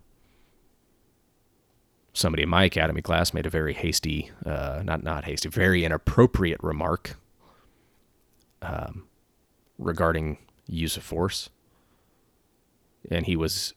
Somebody 2.14 2.44
in 2.44 2.50
my 2.50 2.64
academy 2.64 3.02
class 3.02 3.34
made 3.34 3.46
a 3.46 3.52
very 3.52 3.74
hasty, 3.74 4.32
uh, 4.46 4.82
not 4.84 5.04
not 5.04 5.26
hasty, 5.26 5.48
very 5.48 5.86
inappropriate 5.86 6.62
remark 6.64 7.18
um, 8.64 9.09
regarding 9.80 10.38
use 10.68 10.98
of 10.98 11.04
force, 11.04 11.50
and 13.10 13.26
he 13.26 13.36
was 13.36 13.74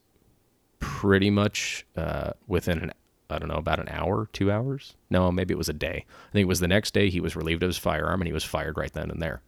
pretty 0.79 1.31
much 1.31 1.87
uh, 1.97 2.33
within 2.47 2.79
an 2.79 2.93
I 3.33 3.39
don't 3.39 3.49
know, 3.49 3.55
about 3.55 3.81
an 3.81 3.89
hour, 3.89 4.29
two 4.33 4.53
hours. 4.53 4.95
No, 5.09 5.33
maybe 5.33 5.53
it 5.53 5.59
was 5.59 5.71
a 5.71 5.73
day. 5.73 6.05
I 6.29 6.33
think 6.33 6.43
it 6.43 6.49
was 6.49 6.61
the 6.61 6.69
next 6.69 6.93
day 6.93 7.09
he 7.09 7.21
was 7.21 7.35
relieved 7.35 7.63
of 7.63 7.69
his 7.69 7.79
firearm 7.79 8.21
and 8.21 8.27
he 8.27 8.33
was 8.33 8.45
fired 8.45 8.77
right 8.77 8.93
then 8.93 9.11
and 9.11 9.23
there. 9.23 9.41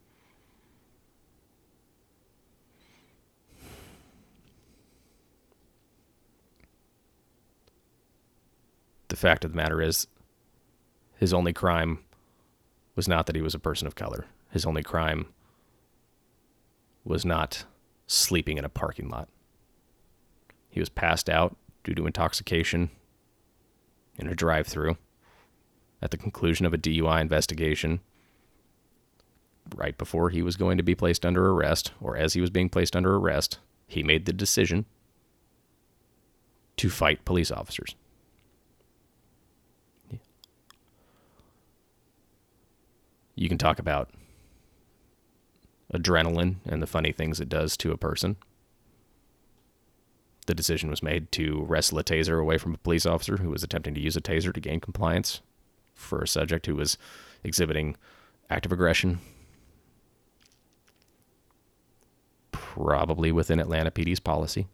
The 9.08 9.16
fact 9.16 9.44
of 9.44 9.52
the 9.52 9.56
matter 9.56 9.82
is, 9.82 10.06
his 11.18 11.34
only 11.34 11.52
crime 11.52 11.98
was 12.96 13.06
not 13.06 13.26
that 13.26 13.36
he 13.36 13.42
was 13.42 13.54
a 13.54 13.60
person 13.60 13.86
of 13.86 13.94
color. 13.94 14.26
His 14.50 14.64
only 14.64 14.82
crime 14.82 15.26
was 17.04 17.24
not 17.24 17.64
sleeping 18.06 18.58
in 18.58 18.64
a 18.64 18.68
parking 18.68 19.08
lot. 19.08 19.28
He 20.70 20.80
was 20.80 20.88
passed 20.88 21.28
out 21.28 21.56
due 21.84 21.94
to 21.94 22.06
intoxication 22.06 22.90
in 24.16 24.28
a 24.28 24.34
drive 24.34 24.66
through 24.66 24.96
at 26.02 26.10
the 26.10 26.16
conclusion 26.16 26.66
of 26.66 26.74
a 26.74 26.78
DUI 26.78 27.20
investigation 27.20 28.00
right 29.74 29.96
before 29.96 30.30
he 30.30 30.42
was 30.42 30.56
going 30.56 30.76
to 30.76 30.82
be 30.82 30.94
placed 30.94 31.24
under 31.24 31.50
arrest, 31.50 31.92
or 32.00 32.16
as 32.16 32.34
he 32.34 32.40
was 32.40 32.50
being 32.50 32.68
placed 32.68 32.94
under 32.94 33.16
arrest, 33.16 33.58
he 33.86 34.02
made 34.02 34.26
the 34.26 34.32
decision 34.32 34.84
to 36.76 36.90
fight 36.90 37.24
police 37.24 37.50
officers. 37.50 37.94
You 43.36 43.48
can 43.48 43.58
talk 43.58 43.78
about 43.78 44.10
adrenaline 45.92 46.56
and 46.64 46.82
the 46.82 46.86
funny 46.86 47.12
things 47.12 47.40
it 47.40 47.48
does 47.48 47.76
to 47.76 47.92
a 47.92 47.96
person 47.96 48.36
the 50.46 50.54
decision 50.54 50.90
was 50.90 51.02
made 51.02 51.30
to 51.32 51.62
wrestle 51.64 51.98
a 51.98 52.04
taser 52.04 52.40
away 52.40 52.58
from 52.58 52.74
a 52.74 52.78
police 52.78 53.06
officer 53.06 53.38
who 53.38 53.50
was 53.50 53.62
attempting 53.62 53.94
to 53.94 54.00
use 54.00 54.16
a 54.16 54.20
taser 54.20 54.52
to 54.52 54.60
gain 54.60 54.80
compliance 54.80 55.40
for 55.94 56.22
a 56.22 56.28
subject 56.28 56.66
who 56.66 56.76
was 56.76 56.98
exhibiting 57.42 57.96
active 58.50 58.72
aggression. 58.72 59.20
Probably 62.52 63.32
within 63.32 63.60
Atlanta 63.60 63.90
PD's 63.90 64.20
policy. 64.20 64.66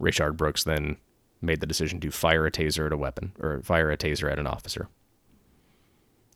Rayshard 0.00 0.36
Brooks 0.36 0.64
then 0.64 0.96
made 1.42 1.60
the 1.60 1.66
decision 1.66 2.00
to 2.00 2.10
fire 2.10 2.46
a 2.46 2.50
taser 2.50 2.86
at 2.86 2.92
a 2.92 2.96
weapon 2.96 3.32
or 3.38 3.62
fire 3.62 3.90
a 3.90 3.96
taser 3.96 4.30
at 4.30 4.38
an 4.38 4.46
officer. 4.46 4.88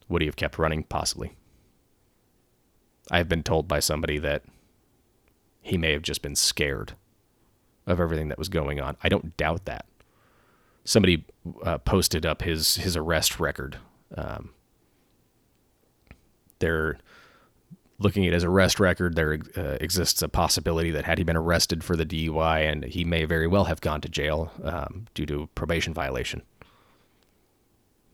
Would 0.09 0.23
he 0.23 0.27
have 0.27 0.37
kept 0.37 0.59
running? 0.59 0.85
Possibly. 0.85 1.35
I've 3.11 3.29
been 3.29 3.43
told 3.43 3.69
by 3.69 3.81
somebody 3.81 4.19
that 4.19 4.43
he 5.61 5.77
may 5.79 5.93
have 5.93 6.03
just 6.03 6.23
been 6.23 6.37
scared 6.37 6.95
of 7.87 8.01
everything 8.01 8.29
that 8.29 8.39
was 8.39 8.49
going 8.49 8.81
on. 8.81 8.97
I 9.03 9.09
don't 9.09 9.37
doubt 9.37 9.65
that. 9.67 9.87
Somebody 10.85 11.25
uh, 11.63 11.79
posted 11.79 12.27
up 12.27 12.43
his 12.43 12.77
his 12.77 12.97
arrest 12.97 13.41
record. 13.41 13.79
Um, 14.17 14.51
they're 16.59 16.99
looking 17.99 18.27
at 18.27 18.33
his 18.33 18.45
arrest 18.45 18.81
record. 18.81 19.17
There 19.17 19.39
uh, 19.57 19.77
exists 19.81 20.21
a 20.23 20.29
possibility 20.29 20.91
that 20.91 21.05
had 21.05 21.19
he 21.19 21.25
been 21.25 21.37
arrested 21.37 21.83
for 21.83 21.97
the 21.97 22.05
DUI, 22.05 22.71
and 22.71 22.85
he 22.85 23.05
may 23.05 23.25
very 23.25 23.47
well 23.47 23.65
have 23.65 23.81
gone 23.81 24.01
to 24.03 24.09
jail 24.09 24.51
um, 24.63 25.07
due 25.15 25.27
to 25.27 25.49
probation 25.55 25.95
violation. 25.95 26.43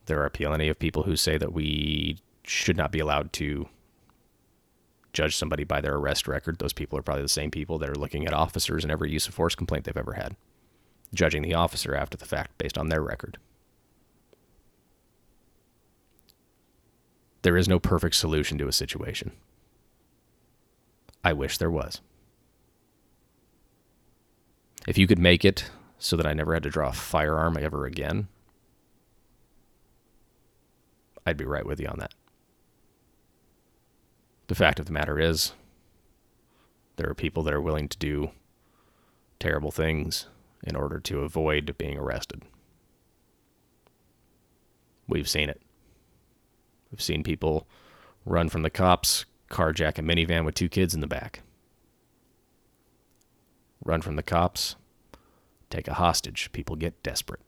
There 0.06 0.22
are 0.22 0.30
plenty 0.30 0.68
of 0.68 0.78
people 0.78 1.04
who 1.04 1.16
say 1.16 1.38
that 1.38 1.52
we 1.52 2.18
should 2.44 2.76
not 2.76 2.90
be 2.90 2.98
allowed 2.98 3.32
to 3.34 3.68
judge 5.12 5.36
somebody 5.36 5.64
by 5.64 5.80
their 5.80 5.94
arrest 5.94 6.28
record, 6.28 6.58
those 6.58 6.72
people 6.72 6.98
are 6.98 7.02
probably 7.02 7.22
the 7.22 7.28
same 7.28 7.50
people 7.50 7.78
that 7.78 7.88
are 7.88 7.94
looking 7.94 8.26
at 8.26 8.32
officers 8.32 8.84
and 8.84 8.92
every 8.92 9.10
use 9.10 9.26
of 9.26 9.34
force 9.34 9.54
complaint 9.54 9.84
they've 9.84 9.96
ever 9.96 10.14
had, 10.14 10.36
judging 11.12 11.42
the 11.42 11.54
officer 11.54 11.94
after 11.94 12.16
the 12.16 12.24
fact 12.24 12.56
based 12.58 12.78
on 12.78 12.88
their 12.88 13.02
record. 13.02 13.38
There 17.42 17.56
is 17.56 17.68
no 17.68 17.78
perfect 17.78 18.16
solution 18.16 18.58
to 18.58 18.68
a 18.68 18.72
situation. 18.72 19.32
I 21.24 21.32
wish 21.32 21.58
there 21.58 21.70
was. 21.70 22.00
If 24.86 24.98
you 24.98 25.06
could 25.06 25.18
make 25.18 25.44
it 25.44 25.70
so 25.98 26.16
that 26.16 26.26
I 26.26 26.32
never 26.32 26.54
had 26.54 26.62
to 26.62 26.70
draw 26.70 26.88
a 26.88 26.92
firearm 26.92 27.58
ever 27.60 27.86
again, 27.86 28.28
I'd 31.26 31.36
be 31.36 31.44
right 31.44 31.66
with 31.66 31.80
you 31.80 31.86
on 31.86 31.98
that. 31.98 32.14
The 34.48 34.54
fact 34.54 34.80
of 34.80 34.86
the 34.86 34.92
matter 34.92 35.18
is, 35.18 35.52
there 36.96 37.08
are 37.08 37.14
people 37.14 37.42
that 37.44 37.54
are 37.54 37.60
willing 37.60 37.88
to 37.88 37.98
do 37.98 38.30
terrible 39.38 39.70
things 39.70 40.26
in 40.62 40.76
order 40.76 40.98
to 41.00 41.20
avoid 41.20 41.74
being 41.78 41.96
arrested. 41.96 42.42
We've 45.08 45.28
seen 45.28 45.48
it. 45.48 45.62
We've 46.90 47.00
seen 47.00 47.22
people 47.22 47.66
run 48.24 48.48
from 48.48 48.62
the 48.62 48.70
cops, 48.70 49.24
carjack 49.50 49.98
a 49.98 50.02
minivan 50.02 50.44
with 50.44 50.54
two 50.54 50.68
kids 50.68 50.94
in 50.94 51.00
the 51.00 51.06
back. 51.06 51.42
Run 53.84 54.02
from 54.02 54.16
the 54.16 54.22
cops, 54.22 54.76
take 55.70 55.88
a 55.88 55.94
hostage. 55.94 56.50
People 56.52 56.76
get 56.76 57.02
desperate. 57.02 57.40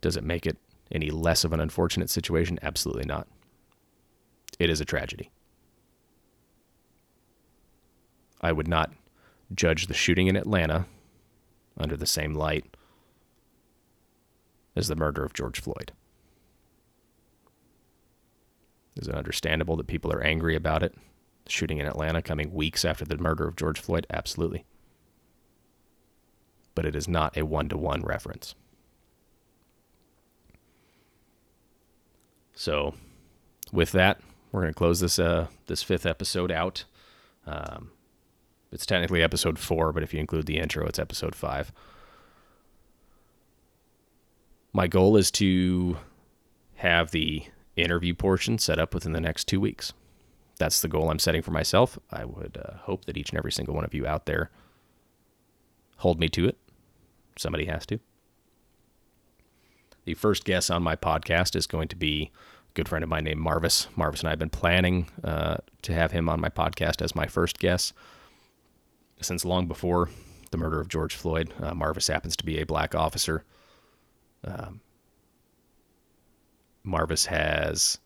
Does 0.00 0.16
it 0.16 0.24
make 0.24 0.46
it 0.46 0.56
any 0.90 1.10
less 1.10 1.44
of 1.44 1.52
an 1.52 1.60
unfortunate 1.60 2.10
situation? 2.10 2.58
Absolutely 2.62 3.04
not 3.04 3.26
it 4.58 4.70
is 4.70 4.80
a 4.80 4.84
tragedy. 4.84 5.30
I 8.40 8.52
would 8.52 8.68
not 8.68 8.92
judge 9.54 9.86
the 9.86 9.94
shooting 9.94 10.26
in 10.26 10.36
Atlanta 10.36 10.86
under 11.76 11.96
the 11.96 12.06
same 12.06 12.34
light 12.34 12.64
as 14.76 14.88
the 14.88 14.96
murder 14.96 15.24
of 15.24 15.32
George 15.32 15.60
Floyd. 15.60 15.92
Is 18.96 19.08
it 19.08 19.14
understandable 19.14 19.76
that 19.76 19.86
people 19.86 20.12
are 20.12 20.22
angry 20.22 20.56
about 20.56 20.82
it? 20.82 20.94
The 21.44 21.52
shooting 21.52 21.78
in 21.78 21.86
Atlanta 21.86 22.20
coming 22.20 22.52
weeks 22.52 22.84
after 22.84 23.04
the 23.04 23.16
murder 23.16 23.46
of 23.46 23.56
George 23.56 23.78
Floyd? 23.78 24.06
Absolutely. 24.10 24.64
But 26.74 26.84
it 26.84 26.96
is 26.96 27.08
not 27.08 27.36
a 27.36 27.44
one 27.44 27.68
to 27.68 27.76
one 27.76 28.02
reference. 28.02 28.54
So, 32.58 32.94
with 33.70 33.92
that, 33.92 34.20
we're 34.50 34.62
going 34.62 34.74
to 34.74 34.76
close 34.76 34.98
this 34.98 35.20
uh, 35.20 35.46
this 35.68 35.84
fifth 35.84 36.04
episode 36.04 36.50
out. 36.50 36.86
Um, 37.46 37.92
it's 38.72 38.84
technically 38.84 39.22
episode 39.22 39.60
four, 39.60 39.92
but 39.92 40.02
if 40.02 40.12
you 40.12 40.18
include 40.18 40.46
the 40.46 40.58
intro, 40.58 40.84
it's 40.84 40.98
episode 40.98 41.36
five. 41.36 41.70
My 44.72 44.88
goal 44.88 45.16
is 45.16 45.30
to 45.32 45.98
have 46.74 47.12
the 47.12 47.44
interview 47.76 48.12
portion 48.12 48.58
set 48.58 48.80
up 48.80 48.92
within 48.92 49.12
the 49.12 49.20
next 49.20 49.44
two 49.44 49.60
weeks. 49.60 49.92
That's 50.58 50.80
the 50.82 50.88
goal 50.88 51.12
I'm 51.12 51.20
setting 51.20 51.42
for 51.42 51.52
myself. 51.52 51.96
I 52.10 52.24
would 52.24 52.58
uh, 52.60 52.78
hope 52.78 53.04
that 53.04 53.16
each 53.16 53.30
and 53.30 53.38
every 53.38 53.52
single 53.52 53.76
one 53.76 53.84
of 53.84 53.94
you 53.94 54.04
out 54.04 54.26
there 54.26 54.50
hold 55.98 56.18
me 56.18 56.28
to 56.30 56.48
it. 56.48 56.58
Somebody 57.36 57.66
has 57.66 57.86
to. 57.86 58.00
The 60.08 60.14
first 60.14 60.46
guest 60.46 60.70
on 60.70 60.82
my 60.82 60.96
podcast 60.96 61.54
is 61.54 61.66
going 61.66 61.88
to 61.88 61.94
be 61.94 62.30
a 62.70 62.72
good 62.72 62.88
friend 62.88 63.02
of 63.02 63.10
mine 63.10 63.24
named 63.24 63.40
Marvis. 63.40 63.88
Marvis 63.94 64.20
and 64.20 64.28
I 64.28 64.32
have 64.32 64.38
been 64.38 64.48
planning 64.48 65.06
uh, 65.22 65.58
to 65.82 65.92
have 65.92 66.12
him 66.12 66.30
on 66.30 66.40
my 66.40 66.48
podcast 66.48 67.02
as 67.02 67.14
my 67.14 67.26
first 67.26 67.58
guest. 67.58 67.92
since 69.20 69.44
long 69.44 69.66
before 69.66 70.08
the 70.50 70.56
murder 70.56 70.80
of 70.80 70.88
George 70.88 71.14
Floyd. 71.14 71.52
Uh, 71.62 71.74
Marvis 71.74 72.08
happens 72.08 72.38
to 72.38 72.44
be 72.46 72.58
a 72.58 72.64
black 72.64 72.94
officer. 72.94 73.44
Um, 74.44 74.80
Marvis 76.84 77.26
has 77.26 77.98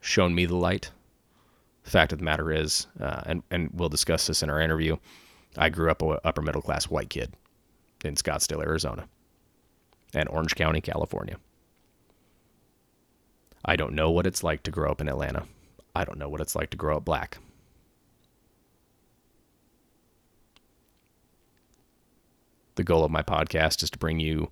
shown 0.00 0.36
me 0.36 0.46
the 0.46 0.54
light. 0.54 0.92
The 1.82 1.90
fact 1.90 2.12
of 2.12 2.20
the 2.20 2.24
matter 2.24 2.52
is, 2.52 2.86
uh, 3.00 3.22
and 3.26 3.42
and 3.50 3.70
we'll 3.72 3.88
discuss 3.88 4.28
this 4.28 4.44
in 4.44 4.50
our 4.50 4.60
interview. 4.60 4.98
I 5.56 5.68
grew 5.68 5.90
up 5.90 6.00
a 6.00 6.24
upper 6.24 6.42
middle 6.42 6.62
class 6.62 6.84
white 6.84 7.10
kid 7.10 7.34
in 8.04 8.14
Scottsdale, 8.14 8.62
Arizona, 8.62 9.08
and 10.14 10.28
Orange 10.28 10.54
County, 10.54 10.80
California. 10.80 11.36
I 13.64 13.76
don't 13.76 13.94
know 13.94 14.10
what 14.10 14.26
it's 14.26 14.42
like 14.42 14.62
to 14.64 14.70
grow 14.70 14.90
up 14.90 15.00
in 15.00 15.08
Atlanta. 15.08 15.44
I 15.96 16.04
don't 16.04 16.18
know 16.18 16.28
what 16.28 16.40
it's 16.40 16.54
like 16.54 16.70
to 16.70 16.76
grow 16.76 16.96
up 16.96 17.04
black. 17.04 17.38
The 22.74 22.84
goal 22.84 23.04
of 23.04 23.10
my 23.10 23.22
podcast 23.22 23.82
is 23.82 23.90
to 23.90 23.98
bring 23.98 24.18
you 24.18 24.50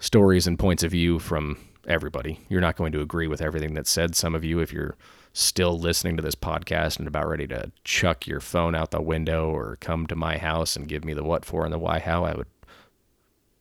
stories 0.00 0.46
and 0.46 0.58
points 0.58 0.82
of 0.82 0.90
view 0.90 1.18
from 1.18 1.56
everybody. 1.86 2.40
You're 2.48 2.60
not 2.60 2.76
going 2.76 2.92
to 2.92 3.00
agree 3.00 3.28
with 3.28 3.40
everything 3.40 3.74
that's 3.74 3.90
said. 3.90 4.16
Some 4.16 4.34
of 4.34 4.44
you, 4.44 4.58
if 4.58 4.72
you're 4.72 4.96
still 5.32 5.78
listening 5.78 6.16
to 6.16 6.22
this 6.22 6.34
podcast 6.34 6.98
and 6.98 7.06
about 7.06 7.28
ready 7.28 7.46
to 7.46 7.70
chuck 7.84 8.26
your 8.26 8.40
phone 8.40 8.74
out 8.74 8.90
the 8.90 9.00
window 9.00 9.48
or 9.48 9.76
come 9.80 10.06
to 10.08 10.16
my 10.16 10.36
house 10.38 10.74
and 10.74 10.88
give 10.88 11.04
me 11.04 11.14
the 11.14 11.22
what 11.22 11.44
for 11.44 11.64
and 11.64 11.72
the 11.72 11.78
why 11.78 12.00
how, 12.00 12.24
I 12.24 12.34
would 12.34 12.48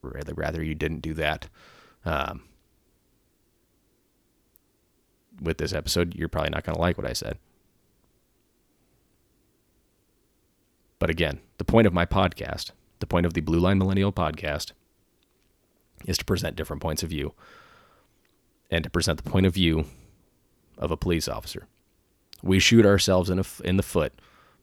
really 0.02 0.34
rather 0.34 0.64
you 0.64 0.76
didn't 0.76 1.02
do 1.02 1.14
that. 1.16 1.50
Um, 2.06 2.44
with 5.42 5.58
this 5.58 5.74
episode, 5.74 6.16
you're 6.16 6.28
probably 6.28 6.50
not 6.50 6.64
going 6.64 6.76
to 6.76 6.82
like 6.82 6.98
what 6.98 7.08
I 7.08 7.14
said. 7.14 7.38
But 11.00 11.10
again, 11.10 11.40
the 11.58 11.66
point 11.66 11.88
of 11.88 11.94
my 11.94 12.06
podcast, 12.06 12.72
the 13.00 13.08
point 13.08 13.26
of 13.26 13.34
the 13.34 13.42
Blue 13.42 13.60
Line 13.60 13.78
Millennial 13.78 14.12
podcast, 14.12 14.74
is 16.06 16.18
to 16.18 16.26
present 16.26 16.56
different 16.56 16.82
points 16.82 17.04
of 17.04 17.10
view 17.10 17.34
and 18.70 18.84
to 18.84 18.90
present 18.90 19.24
the 19.24 19.30
point 19.30 19.46
of 19.46 19.54
view 19.54 19.86
of 20.78 20.92
a 20.92 20.98
police 20.98 21.28
officer. 21.28 21.68
We 22.42 22.60
shoot 22.60 22.86
ourselves 22.86 23.30
in, 23.30 23.40
a, 23.40 23.46
in 23.64 23.78
the 23.78 23.84
foot 23.84 24.14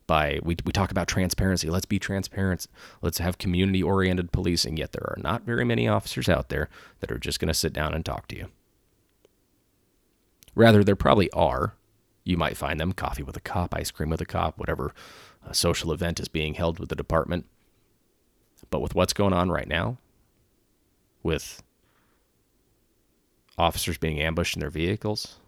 by, 0.07 0.39
we, 0.43 0.57
we 0.65 0.73
talk 0.73 0.91
about 0.91 1.09
transparency. 1.09 1.69
Let's 1.69 1.87
be 1.87 1.99
transparent. 1.99 2.67
Let's 3.03 3.19
have 3.19 3.39
community 3.39 3.83
oriented 3.83 4.33
policing. 4.33 4.77
Yet 4.77 4.93
there 4.93 5.05
are 5.05 5.19
not 5.21 5.43
very 5.43 5.65
many 5.65 5.89
officers 5.89 6.29
out 6.29 6.49
there 6.49 6.69
that 7.01 7.11
are 7.11 7.19
just 7.19 7.41
going 7.41 7.49
to 7.49 7.55
sit 7.55 7.73
down 7.73 7.95
and 7.95 8.05
talk 8.05 8.29
to 8.29 8.37
you. 8.37 8.49
Rather, 10.55 10.83
there 10.83 10.97
probably 10.97 11.31
are. 11.33 11.75
You 12.25 12.37
might 12.37 12.57
find 12.57 12.81
them 12.81 12.93
coffee 12.93 13.23
with 13.23 13.37
a 13.37 13.41
cop, 13.41 13.75
ice 13.75 13.91
cream 13.91 14.11
with 14.11 14.21
a 14.21 14.27
cop, 14.27 14.59
whatever 14.59 14.95
uh, 15.47 15.53
social 15.53 15.93
event 15.93 16.19
is 16.19 16.29
being 16.29 16.55
held 16.55 16.79
with 16.79 16.89
the 16.89 16.97
department. 16.97 17.47
But 18.71 18.81
with 18.81 18.95
what's 18.95 19.13
going 19.13 19.33
on 19.33 19.51
right 19.51 19.69
now, 19.69 19.99
with 21.23 21.63
officers 23.59 23.99
being 23.99 24.21
ambushed 24.21 24.57
in 24.57 24.61
their 24.61 24.71
vehicles, 24.71 25.39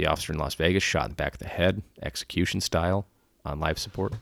the 0.00 0.06
officer 0.06 0.32
in 0.32 0.38
Las 0.38 0.54
Vegas 0.54 0.82
shot 0.82 1.04
in 1.04 1.10
the 1.10 1.16
back 1.16 1.34
of 1.34 1.40
the 1.40 1.48
head, 1.48 1.82
execution 2.00 2.62
style, 2.62 3.06
on 3.44 3.60
life 3.60 3.76
support. 3.76 4.14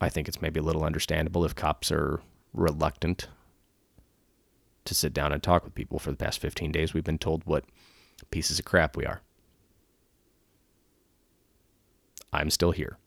I 0.00 0.08
think 0.08 0.26
it's 0.26 0.42
maybe 0.42 0.58
a 0.58 0.62
little 0.62 0.84
understandable 0.84 1.44
if 1.44 1.54
cops 1.54 1.92
are 1.92 2.20
reluctant 2.52 3.28
to 4.84 4.94
sit 4.94 5.14
down 5.14 5.32
and 5.32 5.40
talk 5.40 5.64
with 5.64 5.74
people. 5.76 6.00
For 6.00 6.10
the 6.10 6.16
past 6.16 6.40
15 6.40 6.72
days, 6.72 6.94
we've 6.94 7.04
been 7.04 7.16
told 7.16 7.42
what 7.44 7.64
pieces 8.30 8.58
of 8.58 8.64
crap 8.64 8.96
we 8.96 9.06
are. 9.06 9.20
I'm 12.32 12.50
still 12.50 12.72
here. 12.72 12.98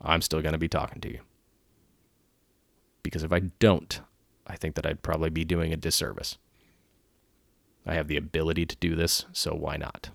I'm 0.00 0.22
still 0.22 0.42
going 0.42 0.52
to 0.52 0.58
be 0.58 0.68
talking 0.68 1.00
to 1.00 1.10
you. 1.10 1.20
Because 3.02 3.24
if 3.24 3.32
I 3.32 3.40
don't, 3.40 4.00
I 4.46 4.54
think 4.54 4.76
that 4.76 4.86
I'd 4.86 5.02
probably 5.02 5.30
be 5.30 5.44
doing 5.44 5.72
a 5.72 5.76
disservice. 5.76 6.38
I 7.86 7.94
have 7.94 8.08
the 8.08 8.16
ability 8.16 8.66
to 8.66 8.76
do 8.76 8.94
this, 8.94 9.24
so 9.32 9.54
why 9.54 9.76
not? 9.76 10.10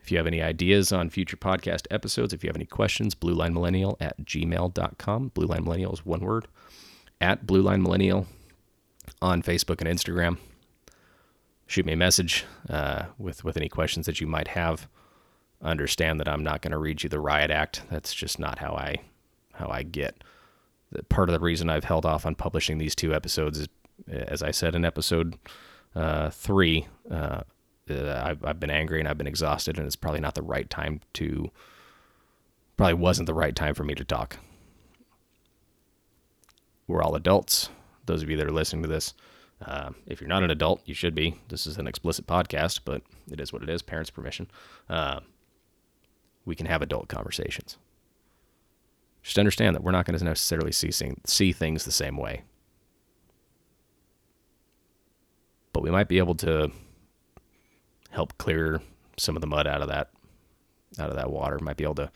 If 0.00 0.12
you 0.12 0.18
have 0.18 0.26
any 0.26 0.40
ideas 0.40 0.92
on 0.92 1.10
future 1.10 1.36
podcast 1.36 1.86
episodes, 1.90 2.32
if 2.32 2.44
you 2.44 2.48
have 2.48 2.56
any 2.56 2.64
questions, 2.64 3.16
bluelinemillennial 3.16 3.96
at 4.00 4.24
gmail.com. 4.24 5.28
Blue 5.34 5.46
Line 5.46 5.64
Millennial 5.64 5.92
is 5.92 6.06
one 6.06 6.20
word 6.20 6.46
at 7.20 7.46
Blue 7.46 7.60
Line 7.60 7.82
Millennial 7.82 8.26
on 9.20 9.42
Facebook 9.42 9.80
and 9.80 9.88
Instagram. 9.88 10.38
Shoot 11.66 11.86
me 11.86 11.94
a 11.94 11.96
message 11.96 12.44
uh, 12.70 13.06
with 13.18 13.42
with 13.42 13.56
any 13.56 13.68
questions 13.68 14.06
that 14.06 14.20
you 14.20 14.28
might 14.28 14.48
have. 14.48 14.86
Understand 15.60 16.20
that 16.20 16.28
I'm 16.28 16.44
not 16.44 16.62
going 16.62 16.70
to 16.70 16.78
read 16.78 17.02
you 17.02 17.08
the 17.08 17.18
riot 17.18 17.50
act. 17.50 17.82
That's 17.90 18.14
just 18.14 18.38
not 18.38 18.60
how 18.60 18.74
I 18.74 18.96
how 19.54 19.68
I 19.68 19.82
get. 19.82 20.22
Part 21.08 21.28
of 21.28 21.32
the 21.32 21.44
reason 21.44 21.68
I've 21.68 21.84
held 21.84 22.06
off 22.06 22.24
on 22.24 22.36
publishing 22.36 22.78
these 22.78 22.94
two 22.94 23.12
episodes 23.12 23.58
is, 23.58 23.66
as 24.08 24.42
I 24.42 24.50
said 24.50 24.74
in 24.74 24.84
episode 24.84 25.36
uh, 25.94 26.30
three, 26.30 26.86
uh, 27.10 27.42
I've, 27.88 28.44
I've 28.44 28.60
been 28.60 28.70
angry 28.70 28.98
and 29.00 29.08
I've 29.08 29.18
been 29.18 29.26
exhausted, 29.26 29.78
and 29.78 29.86
it's 29.86 29.96
probably 29.96 30.20
not 30.20 30.34
the 30.34 30.42
right 30.42 30.68
time 30.68 31.00
to. 31.14 31.50
Probably 32.76 32.94
wasn't 32.94 33.26
the 33.26 33.34
right 33.34 33.56
time 33.56 33.74
for 33.74 33.84
me 33.84 33.94
to 33.94 34.04
talk 34.04 34.36
we're 36.86 37.02
all 37.02 37.14
adults. 37.14 37.68
Those 38.06 38.22
of 38.22 38.30
you 38.30 38.36
that 38.36 38.46
are 38.46 38.52
listening 38.52 38.82
to 38.82 38.88
this, 38.88 39.14
uh, 39.64 39.90
if 40.06 40.20
you're 40.20 40.28
not 40.28 40.42
an 40.42 40.50
adult, 40.50 40.80
you 40.84 40.94
should 40.94 41.14
be. 41.14 41.36
This 41.48 41.66
is 41.66 41.78
an 41.78 41.86
explicit 41.86 42.26
podcast, 42.26 42.80
but 42.84 43.02
it 43.30 43.40
is 43.40 43.52
what 43.52 43.62
it 43.62 43.68
is. 43.68 43.82
Parents' 43.82 44.10
permission. 44.10 44.48
Uh, 44.88 45.20
we 46.44 46.54
can 46.54 46.66
have 46.66 46.82
adult 46.82 47.08
conversations. 47.08 47.76
Just 49.22 49.38
understand 49.38 49.74
that 49.74 49.82
we're 49.82 49.92
not 49.92 50.06
going 50.06 50.16
to 50.16 50.24
necessarily 50.24 50.70
see 50.70 50.92
see 51.24 51.52
things 51.52 51.84
the 51.84 51.90
same 51.90 52.16
way, 52.16 52.42
but 55.76 55.82
we 55.82 55.90
might 55.90 56.08
be 56.08 56.16
able 56.16 56.34
to 56.34 56.70
help 58.08 58.38
clear 58.38 58.80
some 59.18 59.36
of 59.36 59.42
the 59.42 59.46
mud 59.46 59.66
out 59.66 59.82
of 59.82 59.88
that 59.88 60.08
out 60.98 61.10
of 61.10 61.16
that 61.16 61.30
water. 61.30 61.58
Might 61.58 61.76
be 61.76 61.84
able 61.84 61.96
to 61.96 62.10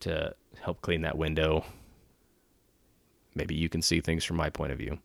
to 0.00 0.34
help 0.60 0.82
clean 0.82 1.00
that 1.02 1.16
window 1.16 1.64
Maybe 3.34 3.54
you 3.54 3.68
can 3.68 3.82
see 3.82 4.00
things 4.00 4.24
from 4.24 4.36
my 4.36 4.50
point 4.50 4.72
of 4.72 4.78
view. 4.78 4.98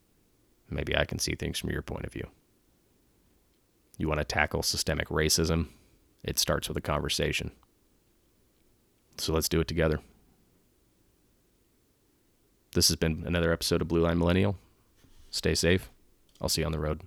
Maybe 0.69 0.97
I 0.97 1.05
can 1.05 1.19
see 1.19 1.35
things 1.35 1.57
from 1.57 1.69
your 1.69 1.81
point 1.81 2.05
of 2.05 2.11
view. 2.11 2.27
You 3.97 4.07
want 4.07 4.19
to 4.19 4.25
tackle 4.25 4.63
systemic 4.63 5.07
racism? 5.07 5.67
It 6.23 6.37
starts 6.37 6.67
with 6.67 6.77
a 6.77 6.81
conversation. 6.81 7.51
So 9.17 9.33
let's 9.33 9.49
do 9.49 9.61
it 9.61 9.67
together. 9.67 9.99
This 12.73 12.89
has 12.89 12.97
been 12.97 13.23
another 13.25 13.53
episode 13.53 13.81
of 13.81 13.87
Blue 13.87 14.01
Line 14.01 14.19
Millennial. 14.19 14.57
Stay 15.31 15.55
safe. 15.55 15.89
I'll 16.41 16.49
see 16.49 16.61
you 16.61 16.65
on 16.65 16.73
the 16.73 16.79
road. 16.79 17.01